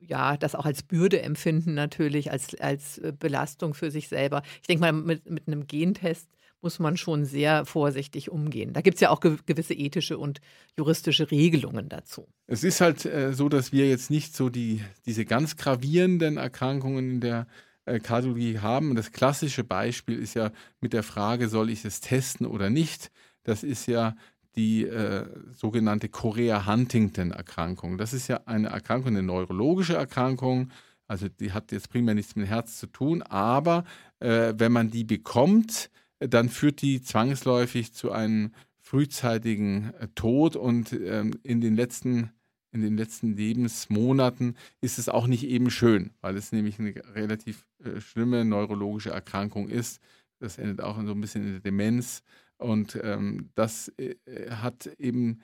ja, 0.00 0.36
das 0.36 0.54
auch 0.54 0.66
als 0.66 0.82
Bürde 0.82 1.20
empfinden 1.20 1.74
natürlich, 1.74 2.30
als, 2.30 2.54
als 2.60 3.00
Belastung 3.18 3.74
für 3.74 3.90
sich 3.90 4.08
selber. 4.08 4.42
Ich 4.60 4.68
denke 4.68 4.80
mal, 4.80 4.92
mit, 4.92 5.28
mit 5.28 5.48
einem 5.48 5.66
Gentest 5.66 6.28
muss 6.66 6.80
man 6.80 6.96
schon 6.96 7.24
sehr 7.24 7.64
vorsichtig 7.64 8.28
umgehen. 8.28 8.72
Da 8.72 8.80
gibt 8.80 8.96
es 8.96 9.00
ja 9.00 9.10
auch 9.10 9.20
ge 9.20 9.36
gewisse 9.46 9.72
ethische 9.72 10.18
und 10.18 10.40
juristische 10.76 11.30
Regelungen 11.30 11.88
dazu. 11.88 12.26
Es 12.48 12.64
ist 12.64 12.80
halt 12.80 13.06
äh, 13.06 13.32
so, 13.32 13.48
dass 13.48 13.70
wir 13.70 13.88
jetzt 13.88 14.10
nicht 14.10 14.34
so 14.34 14.48
die, 14.48 14.82
diese 15.06 15.24
ganz 15.24 15.56
gravierenden 15.56 16.38
Erkrankungen 16.38 17.08
in 17.08 17.20
der 17.20 17.46
äh, 17.84 18.00
Kardiologie 18.00 18.58
haben. 18.58 18.96
Das 18.96 19.12
klassische 19.12 19.62
Beispiel 19.62 20.18
ist 20.18 20.34
ja 20.34 20.50
mit 20.80 20.92
der 20.92 21.04
Frage, 21.04 21.48
soll 21.48 21.70
ich 21.70 21.84
es 21.84 22.00
testen 22.00 22.48
oder 22.48 22.68
nicht? 22.68 23.12
Das 23.44 23.62
ist 23.62 23.86
ja 23.86 24.16
die 24.56 24.82
äh, 24.82 25.24
sogenannte 25.52 26.08
Chorea-Huntington-Erkrankung. 26.08 27.96
Das 27.96 28.12
ist 28.12 28.26
ja 28.26 28.40
eine 28.46 28.70
Erkrankung, 28.70 29.12
eine 29.12 29.22
neurologische 29.22 29.94
Erkrankung. 29.94 30.72
Also 31.06 31.28
die 31.28 31.52
hat 31.52 31.70
jetzt 31.70 31.90
primär 31.90 32.16
nichts 32.16 32.34
mit 32.34 32.46
dem 32.46 32.48
Herz 32.48 32.80
zu 32.80 32.88
tun, 32.88 33.22
aber 33.22 33.84
äh, 34.18 34.54
wenn 34.56 34.72
man 34.72 34.90
die 34.90 35.04
bekommt, 35.04 35.90
dann 36.18 36.48
führt 36.48 36.82
die 36.82 37.02
zwangsläufig 37.02 37.92
zu 37.92 38.12
einem 38.12 38.52
frühzeitigen 38.78 39.92
äh, 39.98 40.08
Tod 40.14 40.56
und 40.56 40.92
ähm, 40.92 41.32
in 41.42 41.60
den 41.60 41.74
letzten 41.74 42.30
in 42.72 42.82
den 42.82 42.96
letzten 42.98 43.34
Lebensmonaten 43.36 44.54
ist 44.82 44.98
es 44.98 45.08
auch 45.08 45.26
nicht 45.26 45.44
eben 45.44 45.70
schön, 45.70 46.10
weil 46.20 46.36
es 46.36 46.52
nämlich 46.52 46.78
eine 46.78 46.94
relativ 47.14 47.66
äh, 47.82 48.00
schlimme 48.00 48.44
neurologische 48.44 49.10
Erkrankung 49.10 49.70
ist. 49.70 49.98
Das 50.40 50.58
endet 50.58 50.82
auch 50.82 51.02
so 51.02 51.12
ein 51.12 51.20
bisschen 51.20 51.46
in 51.46 51.52
der 51.52 51.60
Demenz 51.60 52.22
und 52.58 52.98
ähm, 53.02 53.50
das 53.54 53.92
äh, 53.96 54.16
hat 54.50 54.86
eben 54.98 55.40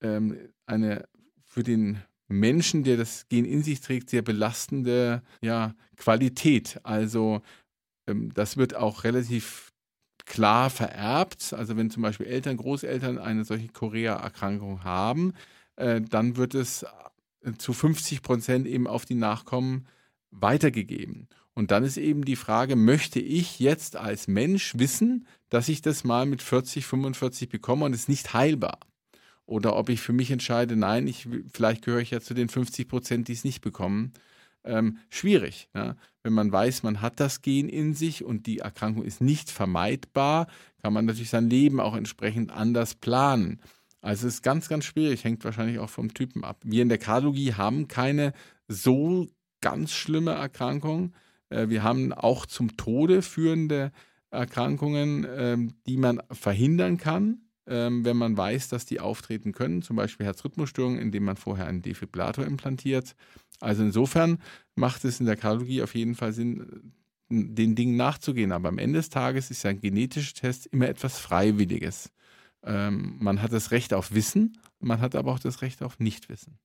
ähm, 0.00 0.38
eine 0.66 1.08
für 1.44 1.62
den 1.62 2.02
Menschen, 2.28 2.84
der 2.84 2.96
das 2.96 3.28
Gen 3.28 3.44
in 3.44 3.62
sich 3.62 3.80
trägt, 3.80 4.10
sehr 4.10 4.22
belastende 4.22 5.22
ja, 5.40 5.74
Qualität. 5.96 6.80
Also 6.82 7.42
ähm, 8.06 8.32
das 8.34 8.56
wird 8.56 8.74
auch 8.74 9.04
relativ 9.04 9.72
klar 10.26 10.68
vererbt. 10.68 11.54
Also 11.54 11.76
wenn 11.76 11.90
zum 11.90 12.02
Beispiel 12.02 12.26
Eltern, 12.26 12.58
Großeltern 12.58 13.18
eine 13.18 13.44
solche 13.44 13.68
Chorea-Erkrankung 13.68 14.84
haben, 14.84 15.32
äh, 15.76 16.00
dann 16.02 16.36
wird 16.36 16.54
es 16.54 16.84
äh, 17.42 17.52
zu 17.56 17.72
50 17.72 18.22
Prozent 18.22 18.66
eben 18.66 18.86
auf 18.86 19.06
die 19.06 19.14
Nachkommen 19.14 19.86
weitergegeben. 20.30 21.28
Und 21.54 21.70
dann 21.70 21.84
ist 21.84 21.96
eben 21.96 22.24
die 22.26 22.36
Frage, 22.36 22.76
möchte 22.76 23.18
ich 23.18 23.58
jetzt 23.60 23.96
als 23.96 24.28
Mensch 24.28 24.74
wissen, 24.76 25.26
dass 25.48 25.70
ich 25.70 25.80
das 25.80 26.04
mal 26.04 26.26
mit 26.26 26.42
40, 26.42 26.84
45 26.84 27.48
bekomme 27.48 27.86
und 27.86 27.94
es 27.94 28.08
nicht 28.08 28.34
heilbar? 28.34 28.80
Oder 29.46 29.76
ob 29.76 29.88
ich 29.88 30.00
für 30.00 30.12
mich 30.12 30.30
entscheide, 30.30 30.76
nein, 30.76 31.06
ich, 31.06 31.28
vielleicht 31.52 31.82
gehöre 31.82 32.00
ich 32.00 32.10
ja 32.10 32.20
zu 32.20 32.34
den 32.34 32.48
50 32.48 32.88
Prozent, 32.88 33.28
die 33.28 33.32
es 33.32 33.44
nicht 33.44 33.62
bekommen. 33.62 34.12
Ähm, 34.66 34.98
schwierig. 35.08 35.68
Ja? 35.74 35.96
Wenn 36.22 36.32
man 36.32 36.50
weiß, 36.50 36.82
man 36.82 37.00
hat 37.00 37.20
das 37.20 37.42
Gen 37.42 37.68
in 37.68 37.94
sich 37.94 38.24
und 38.24 38.46
die 38.46 38.58
Erkrankung 38.58 39.04
ist 39.04 39.20
nicht 39.20 39.50
vermeidbar, 39.50 40.48
kann 40.82 40.92
man 40.92 41.04
natürlich 41.04 41.30
sein 41.30 41.48
Leben 41.48 41.80
auch 41.80 41.96
entsprechend 41.96 42.50
anders 42.50 42.94
planen. 42.94 43.60
Also 44.00 44.26
es 44.26 44.34
ist 44.34 44.42
ganz, 44.42 44.68
ganz 44.68 44.84
schwierig, 44.84 45.24
hängt 45.24 45.44
wahrscheinlich 45.44 45.78
auch 45.78 45.90
vom 45.90 46.14
Typen 46.14 46.44
ab. 46.44 46.60
Wir 46.64 46.82
in 46.82 46.88
der 46.88 46.98
Kardiologie 46.98 47.54
haben 47.54 47.88
keine 47.88 48.32
so 48.68 49.28
ganz 49.60 49.92
schlimme 49.92 50.32
Erkrankung. 50.32 51.12
Äh, 51.48 51.68
wir 51.68 51.82
haben 51.82 52.12
auch 52.12 52.46
zum 52.46 52.76
Tode 52.76 53.22
führende 53.22 53.92
Erkrankungen, 54.30 55.26
ähm, 55.28 55.74
die 55.86 55.96
man 55.96 56.20
verhindern 56.30 56.98
kann, 56.98 57.45
ähm, 57.66 58.04
wenn 58.04 58.16
man 58.16 58.36
weiß, 58.36 58.68
dass 58.68 58.86
die 58.86 59.00
auftreten 59.00 59.52
können. 59.52 59.82
Zum 59.82 59.96
Beispiel 59.96 60.26
Herzrhythmusstörungen, 60.26 60.98
indem 60.98 61.24
man 61.24 61.36
vorher 61.36 61.66
einen 61.66 61.82
Defibrillator 61.82 62.44
implantiert. 62.44 63.14
Also 63.60 63.82
insofern 63.82 64.38
macht 64.74 65.04
es 65.04 65.20
in 65.20 65.26
der 65.26 65.36
Kardiologie 65.36 65.82
auf 65.82 65.94
jeden 65.94 66.14
Fall 66.14 66.32
Sinn, 66.32 66.92
den 67.28 67.74
Dingen 67.74 67.96
nachzugehen. 67.96 68.52
Aber 68.52 68.68
am 68.68 68.78
Ende 68.78 68.98
des 68.98 69.10
Tages 69.10 69.50
ist 69.50 69.66
ein 69.66 69.80
genetischer 69.80 70.34
Test 70.34 70.66
immer 70.66 70.88
etwas 70.88 71.18
Freiwilliges. 71.18 72.12
Ähm, 72.62 73.16
man 73.18 73.42
hat 73.42 73.52
das 73.52 73.70
Recht 73.70 73.94
auf 73.94 74.14
Wissen, 74.14 74.58
man 74.80 75.00
hat 75.00 75.14
aber 75.14 75.32
auch 75.32 75.38
das 75.38 75.62
Recht 75.62 75.82
auf 75.82 75.98
Nichtwissen. 75.98 76.58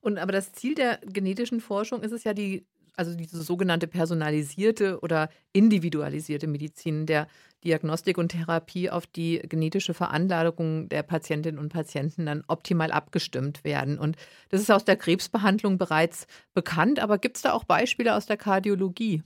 Und 0.00 0.18
aber 0.18 0.32
das 0.32 0.52
Ziel 0.52 0.74
der 0.74 0.98
genetischen 1.04 1.60
Forschung 1.60 2.02
ist 2.02 2.12
es 2.12 2.24
ja 2.24 2.32
die, 2.32 2.66
also 2.96 3.14
diese 3.14 3.42
sogenannte 3.42 3.86
personalisierte 3.86 5.00
oder 5.00 5.28
individualisierte 5.52 6.46
Medizin 6.46 7.06
der 7.06 7.28
Diagnostik 7.64 8.18
und 8.18 8.30
Therapie 8.30 8.90
auf 8.90 9.06
die 9.06 9.40
genetische 9.48 9.94
Veranlagung 9.94 10.88
der 10.88 11.02
Patientinnen 11.02 11.60
und 11.60 11.72
Patienten 11.72 12.26
dann 12.26 12.44
optimal 12.48 12.90
abgestimmt 12.90 13.64
werden. 13.64 13.98
Und 13.98 14.16
das 14.48 14.60
ist 14.60 14.70
aus 14.70 14.84
der 14.84 14.96
Krebsbehandlung 14.96 15.78
bereits 15.78 16.26
bekannt, 16.54 17.00
aber 17.00 17.18
gibt 17.18 17.36
es 17.36 17.42
da 17.42 17.52
auch 17.52 17.64
Beispiele 17.64 18.14
aus 18.14 18.26
der 18.26 18.36
Kardiologie? 18.36 19.22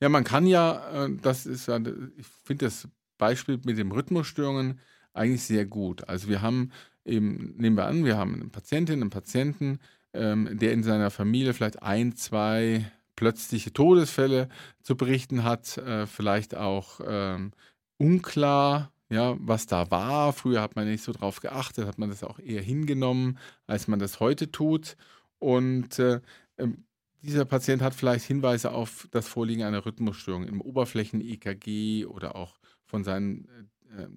Ja, 0.00 0.08
man 0.08 0.24
kann 0.24 0.46
ja, 0.46 1.06
äh, 1.06 1.10
das 1.22 1.46
ist 1.46 1.68
ja, 1.68 1.78
ich 1.78 2.26
finde 2.44 2.66
das 2.66 2.88
Beispiel 3.16 3.60
mit 3.64 3.78
den 3.78 3.92
Rhythmusstörungen 3.92 4.80
eigentlich 5.12 5.44
sehr 5.44 5.66
gut. 5.66 6.08
Also 6.08 6.28
wir 6.28 6.42
haben 6.42 6.72
eben, 7.04 7.54
nehmen 7.56 7.76
wir 7.76 7.86
an, 7.86 8.04
wir 8.04 8.16
haben 8.16 8.34
eine 8.34 8.48
Patientin, 8.48 9.00
einen 9.00 9.10
Patienten, 9.10 9.78
ähm, 10.12 10.58
der 10.58 10.72
in 10.72 10.82
seiner 10.82 11.10
Familie 11.10 11.54
vielleicht 11.54 11.82
ein, 11.82 12.16
zwei 12.16 12.90
plötzliche 13.18 13.72
Todesfälle 13.72 14.48
zu 14.80 14.96
berichten 14.96 15.42
hat, 15.42 15.76
äh, 15.78 16.06
vielleicht 16.06 16.54
auch 16.54 17.00
ähm, 17.04 17.50
unklar, 17.96 18.92
ja, 19.10 19.36
was 19.40 19.66
da 19.66 19.90
war. 19.90 20.32
Früher 20.32 20.62
hat 20.62 20.76
man 20.76 20.86
nicht 20.86 21.02
so 21.02 21.10
drauf 21.10 21.40
geachtet, 21.40 21.88
hat 21.88 21.98
man 21.98 22.10
das 22.10 22.22
auch 22.22 22.38
eher 22.38 22.62
hingenommen, 22.62 23.38
als 23.66 23.88
man 23.88 23.98
das 23.98 24.20
heute 24.20 24.52
tut. 24.52 24.96
Und 25.40 25.98
äh, 25.98 26.20
ähm, 26.58 26.84
dieser 27.22 27.44
Patient 27.44 27.82
hat 27.82 27.92
vielleicht 27.92 28.24
Hinweise 28.24 28.70
auf 28.70 29.08
das 29.10 29.26
Vorliegen 29.26 29.64
einer 29.64 29.84
Rhythmusstörung 29.84 30.44
im 30.44 30.60
Oberflächen-EKG 30.60 32.04
oder 32.04 32.36
auch 32.36 32.60
von 32.84 33.02
seinen 33.02 33.48
äh, 33.96 34.02
äh, 34.02 34.08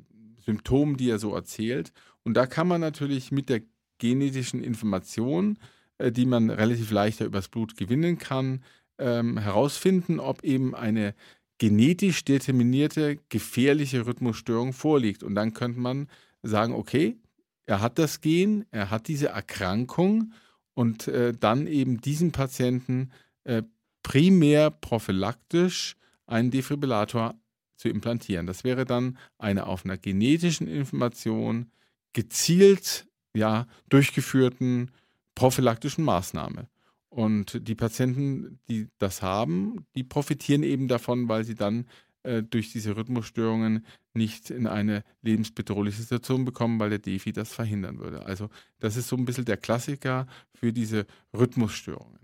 Symptomen, 0.45 0.95
die 0.95 1.09
er 1.09 1.17
so 1.17 1.33
erzählt. 1.33 1.91
Und 2.21 2.35
da 2.35 2.45
kann 2.45 2.67
man 2.67 2.81
natürlich 2.81 3.31
mit 3.31 3.49
der 3.49 3.63
genetischen 3.97 4.63
Information, 4.63 5.57
äh, 5.97 6.11
die 6.11 6.27
man 6.27 6.51
relativ 6.51 6.91
leichter 6.91 7.25
übers 7.25 7.47
Blut 7.47 7.77
gewinnen 7.77 8.19
kann, 8.19 8.63
ähm, 8.97 9.37
herausfinden, 9.37 10.19
ob 10.19 10.43
eben 10.43 10.75
eine 10.75 11.13
genetisch 11.57 12.23
determinierte 12.23 13.19
gefährliche 13.29 14.05
Rhythmusstörung 14.05 14.73
vorliegt. 14.73 15.23
Und 15.23 15.35
dann 15.35 15.53
könnte 15.53 15.79
man 15.79 16.07
sagen, 16.41 16.73
okay, 16.73 17.17
er 17.65 17.81
hat 17.81 17.99
das 17.99 18.21
Gen, 18.21 18.65
er 18.71 18.89
hat 18.89 19.07
diese 19.07 19.27
Erkrankung 19.27 20.33
und 20.73 21.07
äh, 21.07 21.33
dann 21.33 21.67
eben 21.67 22.01
diesem 22.01 22.31
Patienten 22.31 23.11
äh, 23.43 23.63
primär 24.03 24.71
prophylaktisch 24.71 25.95
einen 26.25 26.49
Defibrillator 26.49 27.35
zu 27.77 27.89
implantieren. 27.89 28.47
Das 28.47 28.63
wäre 28.63 28.85
dann 28.85 29.17
eine 29.37 29.67
auf 29.67 29.85
einer 29.85 29.97
genetischen 29.97 30.67
Information 30.67 31.71
gezielt 32.13 33.07
ja, 33.33 33.67
durchgeführten 33.89 34.91
prophylaktischen 35.35 36.03
Maßnahme. 36.03 36.67
Und 37.11 37.67
die 37.67 37.75
Patienten, 37.75 38.59
die 38.69 38.87
das 38.97 39.21
haben, 39.21 39.85
die 39.95 40.03
profitieren 40.05 40.63
eben 40.63 40.87
davon, 40.87 41.27
weil 41.27 41.43
sie 41.43 41.55
dann 41.55 41.85
äh, 42.23 42.41
durch 42.41 42.71
diese 42.71 42.95
Rhythmusstörungen 42.95 43.85
nicht 44.13 44.49
in 44.49 44.65
eine 44.65 45.03
lebensbedrohliche 45.21 46.01
Situation 46.01 46.45
bekommen, 46.45 46.79
weil 46.79 46.89
der 46.89 46.99
Defi 46.99 47.33
das 47.33 47.53
verhindern 47.53 47.99
würde. 47.99 48.25
Also 48.25 48.49
das 48.79 48.95
ist 48.95 49.09
so 49.09 49.17
ein 49.17 49.25
bisschen 49.25 49.43
der 49.43 49.57
Klassiker 49.57 50.25
für 50.53 50.71
diese 50.71 51.05
Rhythmusstörungen. 51.37 52.19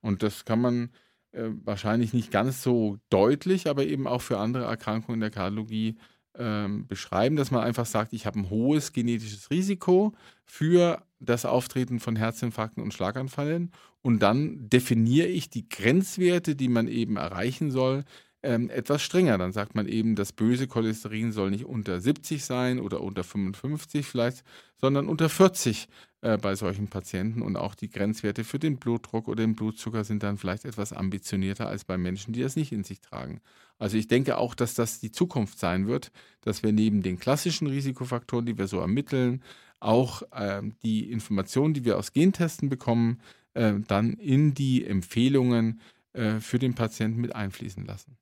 Und 0.00 0.24
das 0.24 0.44
kann 0.44 0.60
man 0.60 0.90
äh, 1.30 1.50
wahrscheinlich 1.62 2.12
nicht 2.12 2.32
ganz 2.32 2.64
so 2.64 2.98
deutlich, 3.10 3.68
aber 3.68 3.86
eben 3.86 4.08
auch 4.08 4.22
für 4.22 4.38
andere 4.38 4.64
Erkrankungen 4.64 5.20
der 5.20 5.30
Kardiologie 5.30 5.96
ähm, 6.38 6.86
beschreiben, 6.86 7.36
dass 7.36 7.50
man 7.50 7.62
einfach 7.62 7.86
sagt, 7.86 8.12
ich 8.12 8.26
habe 8.26 8.40
ein 8.40 8.50
hohes 8.50 8.92
genetisches 8.92 9.50
Risiko 9.50 10.14
für 10.44 11.02
das 11.20 11.44
Auftreten 11.44 12.00
von 12.00 12.16
Herzinfarkten 12.16 12.82
und 12.82 12.94
Schlaganfällen 12.94 13.72
und 14.02 14.20
dann 14.20 14.68
definiere 14.68 15.28
ich 15.28 15.50
die 15.50 15.68
Grenzwerte, 15.68 16.56
die 16.56 16.68
man 16.68 16.88
eben 16.88 17.16
erreichen 17.16 17.70
soll, 17.70 18.04
ähm, 18.42 18.70
etwas 18.70 19.02
strenger. 19.02 19.38
Dann 19.38 19.52
sagt 19.52 19.74
man 19.74 19.86
eben, 19.86 20.16
das 20.16 20.32
böse 20.32 20.66
Cholesterin 20.66 21.32
soll 21.32 21.50
nicht 21.50 21.64
unter 21.64 22.00
70 22.00 22.44
sein 22.44 22.80
oder 22.80 23.00
unter 23.00 23.24
55 23.24 24.06
vielleicht, 24.06 24.42
sondern 24.80 25.08
unter 25.08 25.28
40 25.28 25.88
äh, 26.22 26.38
bei 26.38 26.54
solchen 26.54 26.88
Patienten. 26.88 27.42
Und 27.42 27.56
auch 27.56 27.74
die 27.74 27.90
Grenzwerte 27.90 28.44
für 28.44 28.58
den 28.58 28.78
Blutdruck 28.78 29.28
oder 29.28 29.42
den 29.42 29.56
Blutzucker 29.56 30.04
sind 30.04 30.22
dann 30.22 30.38
vielleicht 30.38 30.64
etwas 30.64 30.92
ambitionierter 30.92 31.66
als 31.66 31.84
bei 31.84 31.98
Menschen, 31.98 32.32
die 32.32 32.42
das 32.42 32.56
nicht 32.56 32.72
in 32.72 32.84
sich 32.84 33.00
tragen. 33.00 33.40
Also 33.78 33.96
ich 33.96 34.06
denke 34.06 34.38
auch, 34.38 34.54
dass 34.54 34.74
das 34.74 35.00
die 35.00 35.10
Zukunft 35.10 35.58
sein 35.58 35.88
wird, 35.88 36.12
dass 36.40 36.62
wir 36.62 36.72
neben 36.72 37.02
den 37.02 37.18
klassischen 37.18 37.66
Risikofaktoren, 37.66 38.46
die 38.46 38.56
wir 38.56 38.68
so 38.68 38.78
ermitteln, 38.78 39.42
auch 39.80 40.22
äh, 40.30 40.62
die 40.84 41.10
Informationen, 41.10 41.74
die 41.74 41.84
wir 41.84 41.98
aus 41.98 42.12
Gentesten 42.12 42.68
bekommen, 42.68 43.20
äh, 43.54 43.74
dann 43.88 44.12
in 44.12 44.54
die 44.54 44.86
Empfehlungen 44.86 45.80
äh, 46.12 46.38
für 46.38 46.60
den 46.60 46.74
Patienten 46.74 47.20
mit 47.20 47.34
einfließen 47.34 47.84
lassen. 47.84 48.16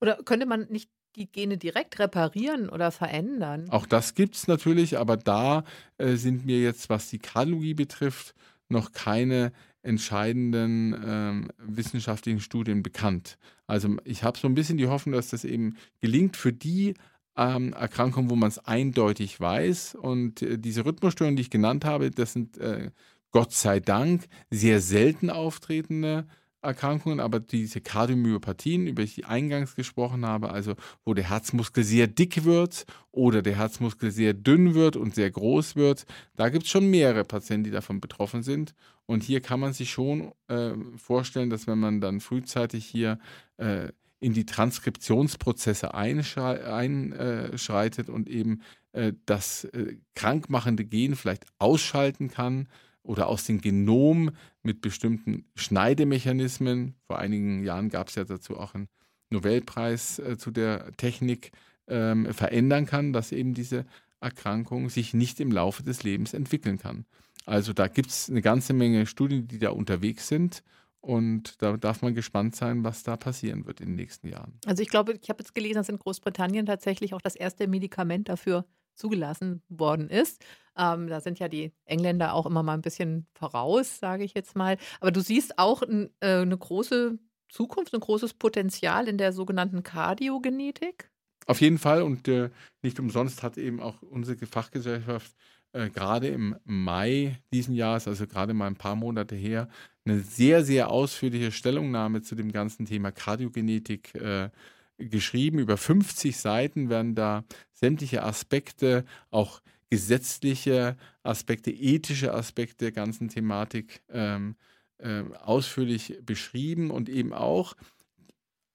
Oder 0.00 0.18
könnte 0.22 0.44
man 0.44 0.66
nicht 0.68 0.90
die 1.16 1.30
Gene 1.30 1.58
direkt 1.58 1.98
reparieren 1.98 2.68
oder 2.68 2.90
verändern? 2.90 3.68
Auch 3.70 3.86
das 3.86 4.14
gibt 4.14 4.36
es 4.36 4.48
natürlich, 4.48 4.98
aber 4.98 5.16
da 5.16 5.64
äh, 5.98 6.16
sind 6.16 6.46
mir 6.46 6.60
jetzt, 6.60 6.88
was 6.88 7.10
die 7.10 7.18
Kardiologie 7.18 7.74
betrifft, 7.74 8.34
noch 8.68 8.92
keine 8.92 9.52
entscheidenden 9.82 10.94
ähm, 11.04 11.50
wissenschaftlichen 11.58 12.40
Studien 12.40 12.82
bekannt. 12.82 13.38
Also 13.66 13.96
ich 14.04 14.22
habe 14.22 14.38
so 14.38 14.48
ein 14.48 14.54
bisschen 14.54 14.78
die 14.78 14.88
Hoffnung, 14.88 15.14
dass 15.14 15.30
das 15.30 15.44
eben 15.44 15.76
gelingt 16.00 16.36
für 16.36 16.52
die 16.52 16.94
ähm, 17.36 17.72
Erkrankungen, 17.72 18.28
wo 18.28 18.36
man 18.36 18.48
es 18.48 18.58
eindeutig 18.58 19.40
weiß. 19.40 19.94
Und 19.94 20.42
äh, 20.42 20.58
diese 20.58 20.84
Rhythmusstörungen, 20.84 21.36
die 21.36 21.42
ich 21.42 21.50
genannt 21.50 21.84
habe, 21.84 22.10
das 22.10 22.32
sind 22.32 22.58
äh, 22.58 22.90
Gott 23.30 23.52
sei 23.52 23.80
Dank 23.80 24.26
sehr 24.50 24.80
selten 24.80 25.30
auftretende 25.30 26.26
Erkrankungen, 26.62 27.20
aber 27.20 27.40
diese 27.40 27.80
Kardiomyopathien, 27.80 28.86
über 28.86 29.02
die 29.02 29.20
ich 29.20 29.26
eingangs 29.26 29.74
gesprochen 29.74 30.26
habe, 30.26 30.50
also 30.50 30.74
wo 31.04 31.14
der 31.14 31.28
Herzmuskel 31.28 31.84
sehr 31.84 32.06
dick 32.06 32.44
wird 32.44 32.84
oder 33.12 33.42
der 33.42 33.56
Herzmuskel 33.56 34.10
sehr 34.10 34.34
dünn 34.34 34.74
wird 34.74 34.96
und 34.96 35.14
sehr 35.14 35.30
groß 35.30 35.76
wird, 35.76 36.06
da 36.36 36.48
gibt 36.48 36.64
es 36.64 36.70
schon 36.70 36.90
mehrere 36.90 37.24
Patienten, 37.24 37.64
die 37.64 37.70
davon 37.70 38.00
betroffen 38.00 38.42
sind. 38.42 38.74
Und 39.06 39.22
hier 39.22 39.40
kann 39.40 39.60
man 39.60 39.72
sich 39.72 39.90
schon 39.90 40.32
äh, 40.48 40.72
vorstellen, 40.96 41.50
dass 41.50 41.66
wenn 41.66 41.78
man 41.78 42.00
dann 42.00 42.20
frühzeitig 42.20 42.84
hier 42.84 43.18
äh, 43.56 43.88
in 44.20 44.32
die 44.32 44.46
Transkriptionsprozesse 44.46 45.94
einschreitet 45.94 48.10
und 48.10 48.28
eben 48.28 48.62
äh, 48.92 49.12
das 49.26 49.64
äh, 49.64 49.96
krankmachende 50.14 50.84
Gen 50.84 51.14
vielleicht 51.14 51.46
ausschalten 51.58 52.28
kann, 52.28 52.68
oder 53.08 53.26
aus 53.26 53.44
dem 53.44 53.60
Genom 53.60 54.32
mit 54.62 54.82
bestimmten 54.82 55.46
Schneidemechanismen. 55.54 56.94
Vor 57.06 57.18
einigen 57.18 57.64
Jahren 57.64 57.88
gab 57.88 58.08
es 58.08 58.16
ja 58.16 58.24
dazu 58.24 58.58
auch 58.58 58.74
einen 58.74 58.88
Nobelpreis 59.30 60.18
äh, 60.18 60.36
zu 60.36 60.50
der 60.50 60.92
Technik 60.98 61.52
ähm, 61.86 62.32
verändern 62.34 62.84
kann, 62.84 63.14
dass 63.14 63.32
eben 63.32 63.54
diese 63.54 63.86
Erkrankung 64.20 64.90
sich 64.90 65.14
nicht 65.14 65.40
im 65.40 65.50
Laufe 65.50 65.82
des 65.82 66.02
Lebens 66.02 66.34
entwickeln 66.34 66.78
kann. 66.78 67.06
Also 67.46 67.72
da 67.72 67.88
gibt 67.88 68.10
es 68.10 68.28
eine 68.28 68.42
ganze 68.42 68.74
Menge 68.74 69.06
Studien, 69.06 69.48
die 69.48 69.58
da 69.58 69.70
unterwegs 69.70 70.28
sind. 70.28 70.62
Und 71.00 71.62
da 71.62 71.78
darf 71.78 72.02
man 72.02 72.14
gespannt 72.14 72.56
sein, 72.56 72.84
was 72.84 73.04
da 73.04 73.16
passieren 73.16 73.64
wird 73.66 73.80
in 73.80 73.86
den 73.86 73.96
nächsten 73.96 74.28
Jahren. 74.28 74.58
Also 74.66 74.82
ich 74.82 74.90
glaube, 74.90 75.18
ich 75.22 75.30
habe 75.30 75.42
jetzt 75.42 75.54
gelesen, 75.54 75.76
dass 75.76 75.88
in 75.88 75.98
Großbritannien 75.98 76.66
tatsächlich 76.66 77.14
auch 77.14 77.22
das 77.22 77.36
erste 77.36 77.68
Medikament 77.68 78.28
dafür 78.28 78.66
zugelassen 78.98 79.62
worden 79.68 80.10
ist. 80.10 80.44
Ähm, 80.76 81.08
da 81.08 81.20
sind 81.20 81.38
ja 81.38 81.48
die 81.48 81.72
Engländer 81.84 82.34
auch 82.34 82.46
immer 82.46 82.62
mal 82.62 82.74
ein 82.74 82.82
bisschen 82.82 83.26
voraus, 83.32 83.98
sage 83.98 84.24
ich 84.24 84.34
jetzt 84.34 84.56
mal. 84.56 84.76
Aber 85.00 85.10
du 85.10 85.20
siehst 85.20 85.58
auch 85.58 85.82
äh, 85.82 86.08
eine 86.20 86.56
große 86.56 87.18
Zukunft, 87.48 87.94
ein 87.94 88.00
großes 88.00 88.34
Potenzial 88.34 89.08
in 89.08 89.18
der 89.18 89.32
sogenannten 89.32 89.82
Kardiogenetik? 89.82 91.10
Auf 91.46 91.60
jeden 91.60 91.78
Fall 91.78 92.02
und 92.02 92.28
äh, 92.28 92.50
nicht 92.82 93.00
umsonst 93.00 93.42
hat 93.42 93.56
eben 93.56 93.80
auch 93.80 94.02
unsere 94.02 94.44
Fachgesellschaft 94.46 95.34
äh, 95.72 95.88
gerade 95.90 96.28
im 96.28 96.56
Mai 96.64 97.40
diesen 97.52 97.74
Jahres, 97.74 98.06
also 98.06 98.26
gerade 98.26 98.54
mal 98.54 98.66
ein 98.66 98.76
paar 98.76 98.96
Monate 98.96 99.34
her, 99.34 99.68
eine 100.04 100.20
sehr, 100.20 100.64
sehr 100.64 100.90
ausführliche 100.90 101.52
Stellungnahme 101.52 102.22
zu 102.22 102.34
dem 102.34 102.52
ganzen 102.52 102.86
Thema 102.86 103.12
Kardiogenetik 103.12 104.14
äh, 104.14 104.50
geschrieben. 104.98 105.58
Über 105.58 105.76
50 105.76 106.36
Seiten 106.36 106.90
werden 106.90 107.14
da 107.14 107.44
sämtliche 107.72 108.22
Aspekte, 108.22 109.04
auch 109.30 109.62
gesetzliche 109.90 110.96
Aspekte, 111.22 111.70
ethische 111.70 112.34
Aspekte 112.34 112.86
der 112.86 112.92
ganzen 112.92 113.28
Thematik 113.28 114.02
ähm, 114.10 114.56
äh, 114.98 115.22
ausführlich 115.40 116.18
beschrieben 116.22 116.90
und 116.90 117.08
eben 117.08 117.32
auch 117.32 117.74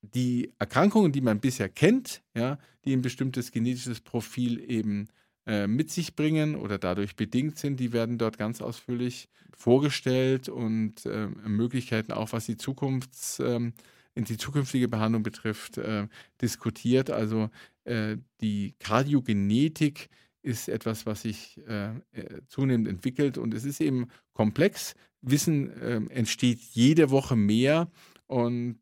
die 0.02 0.52
Erkrankungen, 0.60 1.12
die 1.12 1.22
man 1.22 1.40
bisher 1.40 1.70
kennt, 1.70 2.24
ja, 2.36 2.58
die 2.84 2.94
ein 2.94 3.02
bestimmtes 3.02 3.52
genetisches 3.52 4.02
Profil 4.02 4.60
eben 4.70 5.08
äh, 5.46 5.68
mit 5.68 5.92
sich 5.92 6.16
bringen 6.16 6.56
oder 6.56 6.78
dadurch 6.78 7.16
bedingt 7.16 7.58
sind, 7.58 7.80
die 7.80 7.94
werden 7.94 8.18
dort 8.18 8.38
ganz 8.38 8.62
ausführlich 8.62 9.30
vorgestellt 9.56 10.50
und 10.50 11.06
äh, 11.06 11.28
Möglichkeiten 11.46 12.12
auch, 12.12 12.34
was 12.34 12.46
die 12.46 12.58
Zukunfts, 12.58 13.40
ähm, 13.40 13.74
die 14.16 14.38
zukünftige 14.38 14.88
Behandlung 14.88 15.24
betrifft, 15.24 15.78
äh, 15.78 16.08
diskutiert. 16.42 17.10
Also 17.10 17.50
äh, 17.84 18.18
die 18.42 18.76
Kardiogenetik 18.80 20.10
ist 20.42 20.70
etwas, 20.70 21.06
was 21.06 21.24
sich 21.24 21.60
äh, 21.68 21.92
äh, 22.12 22.42
zunehmend 22.48 22.88
entwickelt 22.88 23.38
und 23.38 23.54
es 23.54 23.66
ist 23.66 23.82
eben 23.82 24.08
komplex. 24.34 24.96
Wissen 25.22 25.72
ähm, 25.82 26.10
entsteht 26.10 26.60
jede 26.74 27.10
Woche 27.10 27.36
mehr 27.36 27.90
und 28.28 28.80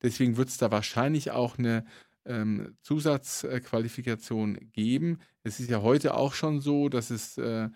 deswegen 0.00 0.36
wird 0.36 0.48
es 0.48 0.56
da 0.56 0.70
wahrscheinlich 0.70 1.30
auch 1.30 1.58
eine 1.58 1.84
ähm, 2.24 2.76
Zusatzqualifikation 2.82 4.58
geben. 4.72 5.18
Es 5.42 5.60
ist 5.60 5.70
ja 5.70 5.82
heute 5.82 6.14
auch 6.14 6.34
schon 6.34 6.60
so, 6.60 6.88
dass 6.88 7.10
es 7.10 7.36
äh, 7.38 7.68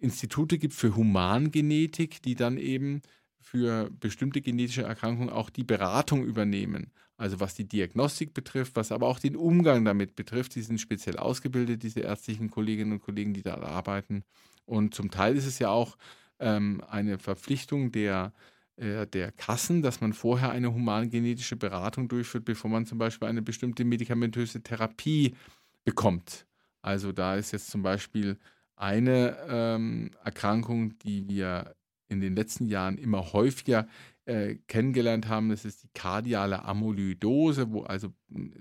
Institute 0.00 0.58
gibt 0.58 0.74
für 0.74 0.96
Humangenetik, 0.96 2.22
die 2.22 2.34
dann 2.34 2.58
eben 2.58 3.02
für 3.44 3.90
bestimmte 4.00 4.40
genetische 4.40 4.82
Erkrankungen 4.82 5.30
auch 5.30 5.50
die 5.50 5.64
Beratung 5.64 6.24
übernehmen. 6.24 6.90
Also 7.16 7.38
was 7.38 7.54
die 7.54 7.68
Diagnostik 7.68 8.34
betrifft, 8.34 8.74
was 8.74 8.90
aber 8.90 9.06
auch 9.06 9.20
den 9.20 9.36
Umgang 9.36 9.84
damit 9.84 10.16
betrifft. 10.16 10.54
Die 10.56 10.62
sind 10.62 10.80
speziell 10.80 11.16
ausgebildet, 11.16 11.82
diese 11.82 12.00
ärztlichen 12.00 12.50
Kolleginnen 12.50 12.92
und 12.92 13.02
Kollegen, 13.02 13.34
die 13.34 13.42
da 13.42 13.54
arbeiten. 13.58 14.24
Und 14.64 14.94
zum 14.94 15.10
Teil 15.10 15.36
ist 15.36 15.46
es 15.46 15.58
ja 15.58 15.68
auch 15.68 15.96
ähm, 16.40 16.82
eine 16.88 17.18
Verpflichtung 17.18 17.92
der 17.92 18.32
äh, 18.76 19.06
der 19.06 19.30
Kassen, 19.30 19.82
dass 19.82 20.00
man 20.00 20.12
vorher 20.12 20.50
eine 20.50 20.72
humangenetische 20.72 21.56
Beratung 21.56 22.08
durchführt, 22.08 22.44
bevor 22.44 22.70
man 22.70 22.86
zum 22.86 22.98
Beispiel 22.98 23.28
eine 23.28 23.42
bestimmte 23.42 23.84
medikamentöse 23.84 24.62
Therapie 24.62 25.36
bekommt. 25.84 26.46
Also 26.82 27.12
da 27.12 27.36
ist 27.36 27.52
jetzt 27.52 27.70
zum 27.70 27.82
Beispiel 27.82 28.38
eine 28.76 29.36
ähm, 29.48 30.10
Erkrankung, 30.24 30.98
die 30.98 31.28
wir 31.28 31.74
in 32.08 32.20
den 32.20 32.36
letzten 32.36 32.66
Jahren 32.66 32.98
immer 32.98 33.32
häufiger 33.32 33.86
äh, 34.26 34.56
kennengelernt 34.68 35.28
haben, 35.28 35.50
das 35.50 35.64
ist 35.64 35.82
die 35.82 35.90
kardiale 35.94 36.64
Amyloidose, 36.64 37.70
wo 37.72 37.82
also 37.82 38.12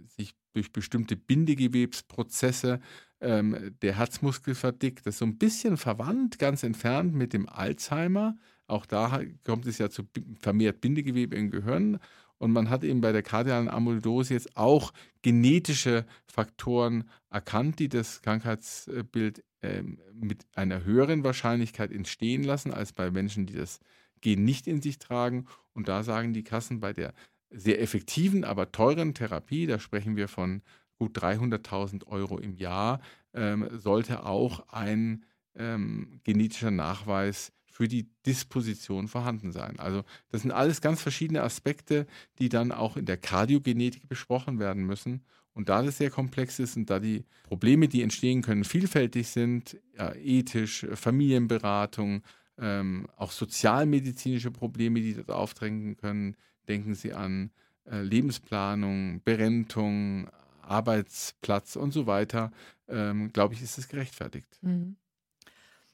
sich 0.08 0.34
durch 0.54 0.72
bestimmte 0.72 1.16
Bindegewebsprozesse 1.16 2.80
ähm, 3.22 3.76
der 3.82 3.98
Herzmuskel 3.98 4.56
verdickt. 4.56 5.06
Das 5.06 5.16
ist 5.16 5.20
so 5.20 5.26
ein 5.26 5.38
bisschen 5.38 5.78
verwandt, 5.78 6.38
ganz 6.38 6.64
entfernt 6.64 7.14
mit 7.14 7.34
dem 7.34 7.50
Alzheimer. 7.50 8.38
Auch 8.68 8.86
da 8.86 9.22
kommt 9.46 9.66
es 9.66 9.78
ja 9.78 9.90
zu 9.90 10.04
vermehrt 10.40 10.82
Bindegewebe 10.82 11.36
im 11.36 11.50
Gehirn. 11.50 12.00
Und 12.38 12.52
man 12.52 12.70
hat 12.70 12.84
eben 12.84 13.00
bei 13.00 13.14
der 13.14 13.24
kardialen 13.24 13.70
Amyloidose 13.70 14.34
jetzt 14.34 14.58
auch 14.58 14.92
genetische 15.22 16.06
Faktoren 16.26 17.10
erkannt, 17.30 17.80
die 17.80 17.88
das 17.88 18.22
Krankheitsbild 18.22 19.44
äh, 19.64 19.84
mit 20.14 20.46
einer 20.56 20.84
höheren 20.84 21.24
Wahrscheinlichkeit 21.24 21.92
entstehen 21.92 22.44
lassen 22.44 22.74
als 22.74 22.94
bei 22.94 23.10
Menschen, 23.10 23.46
die 23.46 23.56
das 23.56 23.80
Gen 24.22 24.44
nicht 24.44 24.68
in 24.68 24.82
sich 24.82 25.00
tragen. 25.00 25.48
Und 25.74 25.88
da 25.88 26.04
sagen 26.04 26.34
die 26.34 26.44
Kassen 26.44 26.80
bei 26.80 26.94
der 26.94 27.14
sehr 27.50 27.82
effektiven, 27.82 28.44
aber 28.44 28.72
teuren 28.72 29.14
Therapie, 29.14 29.66
da 29.66 29.80
sprechen 29.80 30.16
wir 30.16 30.28
von 30.28 30.62
gut 30.98 31.18
300.000 31.18 32.08
Euro 32.08 32.40
im 32.40 32.56
Jahr, 32.56 33.00
ähm, 33.34 33.68
sollte 33.72 34.26
auch 34.26 34.68
ein 34.70 35.26
ähm, 35.56 36.20
genetischer 36.24 36.72
Nachweis 36.72 37.52
für 37.66 37.88
die 37.88 38.08
Disposition 38.26 39.08
vorhanden 39.08 39.52
sein. 39.52 39.80
Also 39.80 40.04
das 40.30 40.42
sind 40.42 40.52
alles 40.52 40.82
ganz 40.82 41.02
verschiedene 41.02 41.42
Aspekte, 41.42 42.06
die 42.40 42.50
dann 42.50 42.72
auch 42.72 42.98
in 42.98 43.06
der 43.06 43.18
Kardiogenetik 43.18 44.08
besprochen 44.08 44.60
werden 44.60 44.86
müssen. 44.86 45.24
Und 45.54 45.70
da 45.70 45.84
das 45.84 45.98
sehr 45.98 46.10
komplex 46.10 46.60
ist 46.60 46.78
und 46.78 46.90
da 46.90 47.00
die 47.00 47.26
Probleme, 47.44 47.88
die 47.88 48.02
entstehen 48.02 48.42
können, 48.42 48.64
vielfältig 48.64 49.28
sind, 49.28 49.78
ja, 49.98 50.14
ethisch, 50.16 50.86
Familienberatung, 50.94 52.24
ähm, 52.58 53.08
auch 53.18 53.32
sozialmedizinische 53.32 54.52
Probleme, 54.52 55.02
die 55.02 55.14
dort 55.14 55.32
auftreten 55.32 55.96
können, 55.98 56.36
denken 56.68 56.96
Sie 56.96 57.14
an 57.14 57.52
äh, 57.86 58.02
Lebensplanung, 58.02 59.22
Berentung, 59.24 60.28
Arbeitsplatz 60.62 61.76
und 61.76 61.92
so 61.92 62.08
weiter, 62.08 62.52
ähm, 62.88 63.32
glaube 63.34 63.54
ich, 63.54 63.62
ist 63.62 63.78
es 63.78 63.88
gerechtfertigt. 63.88 64.60
Mhm. 64.62 64.96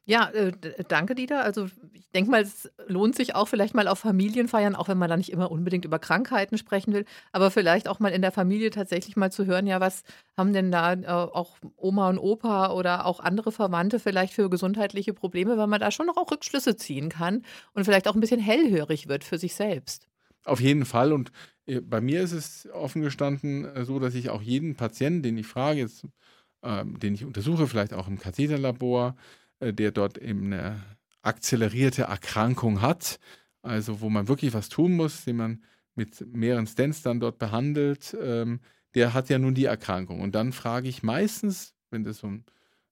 Ja, 0.09 0.27
äh, 0.31 0.51
danke, 0.87 1.13
Dieter. 1.13 1.43
Also 1.43 1.67
ich 1.93 2.09
denke 2.15 2.31
mal, 2.31 2.41
es 2.41 2.67
lohnt 2.87 3.15
sich 3.15 3.35
auch 3.35 3.47
vielleicht 3.47 3.75
mal 3.75 3.87
auf 3.87 3.99
Familienfeiern, 3.99 4.75
auch 4.75 4.87
wenn 4.87 4.97
man 4.97 5.07
da 5.07 5.15
nicht 5.15 5.31
immer 5.31 5.51
unbedingt 5.51 5.85
über 5.85 5.99
Krankheiten 5.99 6.57
sprechen 6.57 6.93
will, 6.93 7.05
aber 7.31 7.51
vielleicht 7.51 7.87
auch 7.87 7.99
mal 7.99 8.11
in 8.11 8.23
der 8.23 8.31
Familie 8.31 8.71
tatsächlich 8.71 9.15
mal 9.17 9.31
zu 9.31 9.45
hören, 9.45 9.67
ja, 9.67 9.79
was 9.79 10.01
haben 10.35 10.51
denn 10.51 10.71
da 10.71 10.93
äh, 10.93 11.05
auch 11.05 11.59
Oma 11.77 12.09
und 12.09 12.17
Opa 12.17 12.71
oder 12.71 13.05
auch 13.05 13.19
andere 13.19 13.51
Verwandte 13.51 13.99
vielleicht 13.99 14.33
für 14.33 14.49
gesundheitliche 14.49 15.13
Probleme, 15.13 15.59
weil 15.59 15.67
man 15.67 15.79
da 15.79 15.91
schon 15.91 16.07
noch 16.07 16.17
auch 16.17 16.31
Rückschlüsse 16.31 16.75
ziehen 16.75 17.09
kann 17.09 17.43
und 17.73 17.83
vielleicht 17.85 18.07
auch 18.07 18.15
ein 18.15 18.19
bisschen 18.19 18.39
hellhörig 18.39 19.09
wird 19.09 19.23
für 19.23 19.37
sich 19.37 19.53
selbst. 19.53 20.07
Auf 20.43 20.59
jeden 20.59 20.85
Fall. 20.85 21.13
Und 21.13 21.31
äh, 21.67 21.81
bei 21.81 22.01
mir 22.01 22.23
ist 22.23 22.31
es 22.31 22.67
offen 22.73 23.03
gestanden 23.03 23.67
so, 23.85 23.99
dass 23.99 24.15
ich 24.15 24.31
auch 24.31 24.41
jeden 24.41 24.73
Patienten, 24.73 25.21
den 25.21 25.37
ich 25.37 25.45
frage, 25.45 25.81
jetzt, 25.81 26.07
äh, 26.63 26.83
den 26.83 27.13
ich 27.13 27.25
untersuche, 27.25 27.67
vielleicht 27.67 27.93
auch 27.93 28.07
im 28.07 28.17
Katheterlabor, 28.17 29.15
der 29.61 29.91
dort 29.91 30.17
eben 30.17 30.53
eine 30.53 30.81
akzelerierte 31.21 32.03
Erkrankung 32.03 32.81
hat, 32.81 33.19
also 33.61 34.01
wo 34.01 34.09
man 34.09 34.27
wirklich 34.27 34.53
was 34.53 34.69
tun 34.69 34.95
muss, 34.95 35.25
den 35.25 35.37
man 35.37 35.63
mit 35.95 36.25
mehreren 36.33 36.67
Stents 36.67 37.01
dann 37.01 37.19
dort 37.19 37.39
behandelt, 37.39 38.15
ähm, 38.21 38.61
der 38.95 39.13
hat 39.13 39.29
ja 39.29 39.37
nun 39.37 39.53
die 39.53 39.65
Erkrankung. 39.65 40.21
Und 40.21 40.33
dann 40.33 40.53
frage 40.53 40.87
ich 40.87 41.03
meistens, 41.03 41.75
wenn 41.91 42.03
das 42.03 42.23
um, 42.23 42.45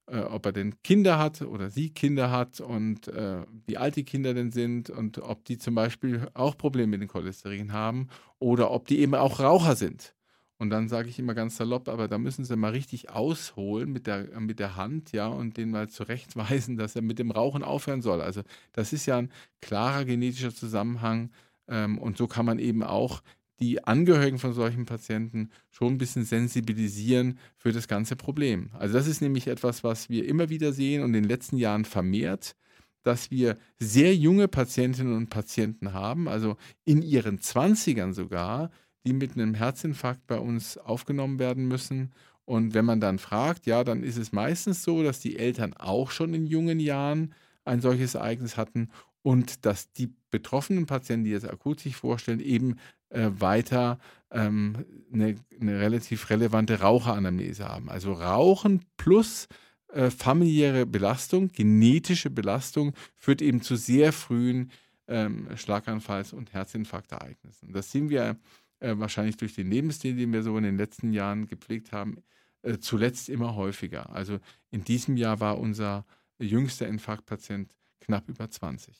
äh, 0.07 0.19
ob 0.19 0.45
er 0.45 0.51
denn 0.51 0.81
Kinder 0.83 1.17
hat 1.17 1.41
oder 1.41 1.69
sie 1.69 1.89
Kinder 1.89 2.31
hat 2.31 2.59
und 2.59 3.07
äh, 3.07 3.45
wie 3.65 3.77
alt 3.77 3.95
die 3.95 4.03
Kinder 4.03 4.33
denn 4.33 4.51
sind 4.51 4.89
und 4.89 5.19
ob 5.19 5.45
die 5.45 5.57
zum 5.57 5.75
Beispiel 5.75 6.27
auch 6.33 6.57
Probleme 6.57 6.91
mit 6.91 7.01
dem 7.01 7.07
Cholesterin 7.07 7.71
haben 7.71 8.09
oder 8.39 8.71
ob 8.71 8.87
die 8.87 8.99
eben 8.99 9.15
auch 9.15 9.39
Raucher 9.39 9.75
sind. 9.75 10.13
Und 10.57 10.71
dann 10.71 10.87
sage 10.87 11.09
ich 11.09 11.19
immer 11.19 11.35
ganz 11.35 11.57
salopp, 11.57 11.87
aber 11.87 12.07
da 12.07 12.17
müssen 12.17 12.43
sie 12.43 12.55
mal 12.55 12.71
richtig 12.71 13.09
ausholen 13.11 13.91
mit 13.91 14.07
der, 14.07 14.39
mit 14.39 14.59
der 14.59 14.75
Hand, 14.75 15.11
ja, 15.11 15.27
und 15.27 15.57
den 15.57 15.69
mal 15.69 15.87
zurechtweisen, 15.87 16.77
dass 16.77 16.95
er 16.95 17.03
mit 17.03 17.19
dem 17.19 17.31
Rauchen 17.31 17.63
aufhören 17.63 18.01
soll. 18.01 18.21
Also 18.21 18.41
das 18.73 18.91
ist 18.91 19.05
ja 19.05 19.17
ein 19.17 19.31
klarer 19.61 20.05
genetischer 20.05 20.53
Zusammenhang. 20.53 21.31
Ähm, 21.67 21.99
und 21.99 22.17
so 22.17 22.27
kann 22.27 22.45
man 22.45 22.57
eben 22.57 22.81
auch 22.81 23.21
die 23.59 23.83
Angehörigen 23.83 24.39
von 24.39 24.53
solchen 24.53 24.85
Patienten 24.85 25.49
schon 25.69 25.93
ein 25.93 25.97
bisschen 25.97 26.23
sensibilisieren 26.23 27.39
für 27.55 27.71
das 27.71 27.87
ganze 27.87 28.15
Problem. 28.15 28.69
Also 28.73 28.93
das 28.93 29.07
ist 29.07 29.21
nämlich 29.21 29.47
etwas, 29.47 29.83
was 29.83 30.09
wir 30.09 30.25
immer 30.25 30.49
wieder 30.49 30.73
sehen 30.73 31.03
und 31.03 31.09
in 31.09 31.23
den 31.23 31.29
letzten 31.29 31.57
Jahren 31.57 31.85
vermehrt, 31.85 32.55
dass 33.03 33.31
wir 33.31 33.57
sehr 33.79 34.15
junge 34.15 34.47
Patientinnen 34.47 35.15
und 35.15 35.29
Patienten 35.29 35.93
haben, 35.93 36.27
also 36.27 36.57
in 36.83 37.01
ihren 37.01 37.39
Zwanzigern 37.39 38.13
sogar, 38.13 38.69
die 39.07 39.13
mit 39.13 39.35
einem 39.35 39.53
Herzinfarkt 39.53 40.27
bei 40.27 40.37
uns 40.37 40.77
aufgenommen 40.77 41.39
werden 41.39 41.65
müssen. 41.65 42.11
Und 42.43 42.73
wenn 42.73 42.83
man 42.83 42.99
dann 42.99 43.19
fragt, 43.19 43.65
ja, 43.65 43.85
dann 43.85 44.03
ist 44.03 44.17
es 44.17 44.33
meistens 44.33 44.83
so, 44.83 45.01
dass 45.01 45.21
die 45.21 45.37
Eltern 45.37 45.73
auch 45.73 46.11
schon 46.11 46.33
in 46.33 46.45
jungen 46.45 46.81
Jahren 46.81 47.33
ein 47.63 47.79
solches 47.79 48.15
Ereignis 48.15 48.57
hatten 48.57 48.89
und 49.21 49.65
dass 49.65 49.91
die 49.93 50.13
betroffenen 50.29 50.85
Patienten, 50.87 51.23
die 51.23 51.31
jetzt 51.31 51.49
akut 51.49 51.79
sich 51.79 51.95
vorstellen, 51.95 52.41
eben 52.41 52.75
äh, 53.09 53.29
weiter 53.31 53.97
ähm, 54.29 54.85
eine, 55.13 55.35
eine, 55.59 55.79
relativ 55.79 56.29
relevante 56.29 56.81
Raucheranamnese 56.81 57.65
haben. 57.67 57.89
Also 57.89 58.11
Rauchen 58.11 58.81
plus 58.97 59.47
äh, 59.93 60.09
familiäre 60.09 60.85
Belastung, 60.85 61.49
genetische 61.53 62.29
Belastung 62.29 62.93
führt 63.15 63.41
eben 63.41 63.61
zu 63.61 63.77
sehr 63.77 64.11
frühen 64.11 64.71
ähm, 65.07 65.47
Schlaganfalls- 65.55 66.33
und 66.33 66.53
Herzinfarktereignissen. 66.53 67.71
Das 67.71 67.89
sehen 67.89 68.09
wir 68.09 68.35
äh, 68.79 68.95
wahrscheinlich 68.97 69.37
durch 69.37 69.55
den 69.55 69.69
Lebensstil, 69.69 70.15
den 70.15 70.33
wir 70.33 70.43
so 70.43 70.57
in 70.57 70.63
den 70.63 70.77
letzten 70.77 71.11
Jahren 71.11 71.47
gepflegt 71.47 71.91
haben, 71.91 72.23
äh, 72.61 72.77
zuletzt 72.79 73.29
immer 73.29 73.55
häufiger. 73.55 74.09
Also 74.11 74.39
in 74.71 74.83
diesem 74.83 75.17
Jahr 75.17 75.39
war 75.39 75.57
unser 75.57 76.05
jüngster 76.39 76.87
Infarktpatient 76.87 77.73
knapp 77.99 78.27
über 78.29 78.49
20. 78.49 78.95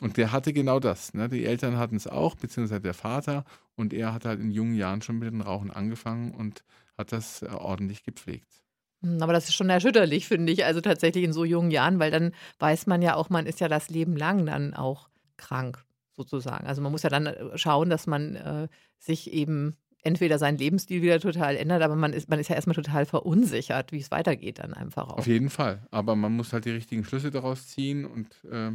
Und 0.00 0.16
der 0.16 0.32
hatte 0.32 0.52
genau 0.52 0.80
das. 0.80 1.14
Ne? 1.14 1.28
Die 1.28 1.44
Eltern 1.44 1.76
hatten 1.76 1.96
es 1.96 2.06
auch, 2.06 2.34
beziehungsweise 2.34 2.80
der 2.80 2.94
Vater. 2.94 3.44
Und 3.76 3.92
er 3.92 4.12
hat 4.12 4.24
halt 4.24 4.40
in 4.40 4.50
jungen 4.50 4.74
Jahren 4.74 5.02
schon 5.02 5.18
mit 5.18 5.30
dem 5.30 5.42
Rauchen 5.42 5.70
angefangen 5.70 6.32
und 6.32 6.64
hat 6.96 7.12
das 7.12 7.42
äh, 7.42 7.48
ordentlich 7.48 8.02
gepflegt. 8.02 8.64
Hm, 9.02 9.22
aber 9.22 9.32
das 9.32 9.48
ist 9.48 9.54
schon 9.54 9.70
erschütterlich, 9.70 10.26
finde 10.26 10.52
ich, 10.52 10.64
also 10.64 10.80
tatsächlich 10.80 11.24
in 11.24 11.32
so 11.32 11.44
jungen 11.44 11.70
Jahren, 11.70 11.98
weil 11.98 12.10
dann 12.10 12.32
weiß 12.58 12.86
man 12.86 13.02
ja 13.02 13.14
auch, 13.14 13.30
man 13.30 13.46
ist 13.46 13.60
ja 13.60 13.68
das 13.68 13.90
Leben 13.90 14.16
lang 14.16 14.46
dann 14.46 14.74
auch 14.74 15.08
krank, 15.36 15.84
sozusagen. 16.28 16.66
Also 16.66 16.82
man 16.82 16.92
muss 16.92 17.02
ja 17.02 17.10
dann 17.10 17.26
äh, 17.26 17.56
schauen, 17.58 17.90
dass 17.90 18.06
man 18.06 18.36
äh, 18.36 18.68
sich 18.98 19.32
eben 19.32 19.76
entweder 20.02 20.38
seinen 20.38 20.58
Lebensstil 20.58 21.02
wieder 21.02 21.20
total 21.20 21.56
ändert, 21.56 21.82
aber 21.82 21.96
man 21.96 22.12
ist, 22.12 22.28
man 22.28 22.38
ist 22.38 22.48
ja 22.48 22.56
erstmal 22.56 22.76
total 22.76 23.06
verunsichert, 23.06 23.92
wie 23.92 23.98
es 23.98 24.10
weitergeht 24.10 24.58
dann 24.58 24.72
einfach 24.72 25.08
auch. 25.08 25.18
Auf 25.18 25.26
jeden 25.26 25.50
Fall. 25.50 25.86
Aber 25.90 26.16
man 26.16 26.32
muss 26.32 26.52
halt 26.52 26.64
die 26.64 26.70
richtigen 26.70 27.04
Schlüsse 27.04 27.30
daraus 27.30 27.68
ziehen 27.68 28.04
und 28.04 28.26
äh, 28.50 28.72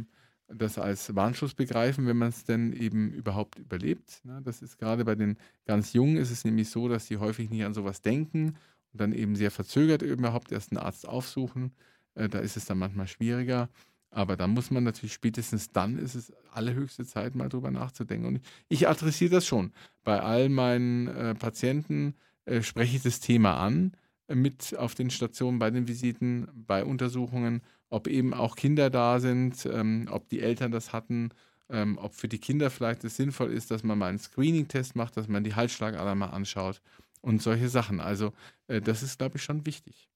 das 0.48 0.78
als 0.78 1.14
Warnschuss 1.14 1.54
begreifen, 1.54 2.06
wenn 2.06 2.16
man 2.16 2.28
es 2.28 2.44
denn 2.44 2.72
eben 2.72 3.10
überhaupt 3.10 3.58
überlebt. 3.58 4.24
Ne? 4.24 4.40
Das 4.44 4.62
ist 4.62 4.78
gerade 4.78 5.04
bei 5.04 5.16
den 5.16 5.36
ganz 5.64 5.92
Jungen 5.92 6.16
ist 6.16 6.30
es 6.30 6.44
nämlich 6.44 6.70
so, 6.70 6.88
dass 6.88 7.06
sie 7.06 7.16
häufig 7.16 7.50
nicht 7.50 7.64
an 7.64 7.74
sowas 7.74 8.02
denken 8.02 8.56
und 8.92 9.00
dann 9.00 9.12
eben 9.12 9.34
sehr 9.34 9.50
verzögert 9.50 10.02
überhaupt 10.02 10.52
erst 10.52 10.70
einen 10.70 10.78
Arzt 10.78 11.08
aufsuchen. 11.08 11.72
Äh, 12.14 12.28
da 12.28 12.38
ist 12.38 12.56
es 12.56 12.66
dann 12.66 12.78
manchmal 12.78 13.08
schwieriger. 13.08 13.68
Aber 14.10 14.36
da 14.36 14.46
muss 14.46 14.70
man 14.70 14.84
natürlich 14.84 15.12
spätestens 15.12 15.72
dann 15.72 15.98
ist 15.98 16.14
es 16.14 16.32
allerhöchste 16.50 17.04
Zeit, 17.04 17.34
mal 17.34 17.48
drüber 17.48 17.70
nachzudenken. 17.70 18.26
Und 18.26 18.40
ich 18.68 18.88
adressiere 18.88 19.30
das 19.30 19.46
schon. 19.46 19.72
Bei 20.04 20.20
all 20.20 20.48
meinen 20.48 21.08
äh, 21.08 21.34
Patienten 21.34 22.14
äh, 22.46 22.62
spreche 22.62 22.96
ich 22.96 23.02
das 23.02 23.20
Thema 23.20 23.58
an, 23.58 23.92
äh, 24.28 24.34
mit 24.34 24.76
auf 24.76 24.94
den 24.94 25.10
Stationen, 25.10 25.58
bei 25.58 25.70
den 25.70 25.88
Visiten, 25.88 26.48
bei 26.54 26.84
Untersuchungen, 26.84 27.62
ob 27.90 28.08
eben 28.08 28.34
auch 28.34 28.56
Kinder 28.56 28.90
da 28.90 29.20
sind, 29.20 29.66
ähm, 29.66 30.08
ob 30.10 30.28
die 30.28 30.40
Eltern 30.40 30.72
das 30.72 30.92
hatten, 30.92 31.30
ähm, 31.68 31.98
ob 31.98 32.14
für 32.14 32.28
die 32.28 32.38
Kinder 32.38 32.70
vielleicht 32.70 33.04
es 33.04 33.16
sinnvoll 33.16 33.52
ist, 33.52 33.70
dass 33.70 33.82
man 33.82 33.98
mal 33.98 34.08
einen 34.08 34.18
Screening-Test 34.18 34.96
macht, 34.96 35.16
dass 35.16 35.28
man 35.28 35.44
die 35.44 35.54
Halsschlagader 35.54 36.14
mal 36.14 36.30
anschaut 36.30 36.80
und 37.20 37.42
solche 37.42 37.68
Sachen. 37.68 38.00
Also 38.00 38.32
äh, 38.68 38.80
das 38.80 39.02
ist, 39.02 39.18
glaube 39.18 39.36
ich, 39.36 39.42
schon 39.42 39.66
wichtig. 39.66 40.08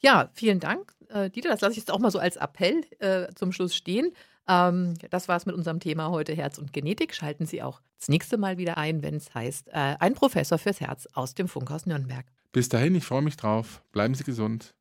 Ja, 0.00 0.30
vielen 0.32 0.60
Dank, 0.60 0.92
äh, 1.08 1.30
Dieter. 1.30 1.50
Das 1.50 1.60
lasse 1.60 1.72
ich 1.72 1.78
jetzt 1.78 1.90
auch 1.90 1.98
mal 1.98 2.10
so 2.10 2.18
als 2.18 2.36
Appell 2.36 2.82
äh, 2.98 3.28
zum 3.34 3.52
Schluss 3.52 3.74
stehen. 3.74 4.12
Ähm, 4.48 4.94
das 5.10 5.28
war 5.28 5.36
es 5.36 5.46
mit 5.46 5.54
unserem 5.54 5.78
Thema 5.78 6.10
heute 6.10 6.34
Herz 6.34 6.58
und 6.58 6.72
Genetik. 6.72 7.14
Schalten 7.14 7.46
Sie 7.46 7.62
auch 7.62 7.80
das 7.98 8.08
nächste 8.08 8.38
Mal 8.38 8.58
wieder 8.58 8.78
ein, 8.78 9.02
wenn 9.02 9.14
es 9.14 9.34
heißt, 9.34 9.68
äh, 9.68 9.96
ein 10.00 10.14
Professor 10.14 10.58
fürs 10.58 10.80
Herz 10.80 11.06
aus 11.12 11.34
dem 11.34 11.48
Funkhaus 11.48 11.86
Nürnberg. 11.86 12.24
Bis 12.52 12.68
dahin, 12.68 12.94
ich 12.94 13.04
freue 13.04 13.22
mich 13.22 13.36
drauf. 13.36 13.82
Bleiben 13.92 14.14
Sie 14.14 14.24
gesund. 14.24 14.74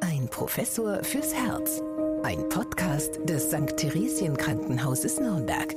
Ein 0.00 0.30
Professor 0.30 1.04
fürs 1.04 1.34
Herz. 1.34 1.82
Ein 2.22 2.48
Podcast 2.48 3.18
des 3.24 3.50
St. 3.50 3.76
Theresien 3.76 4.36
Krankenhauses 4.36 5.18
Nürnberg. 5.18 5.74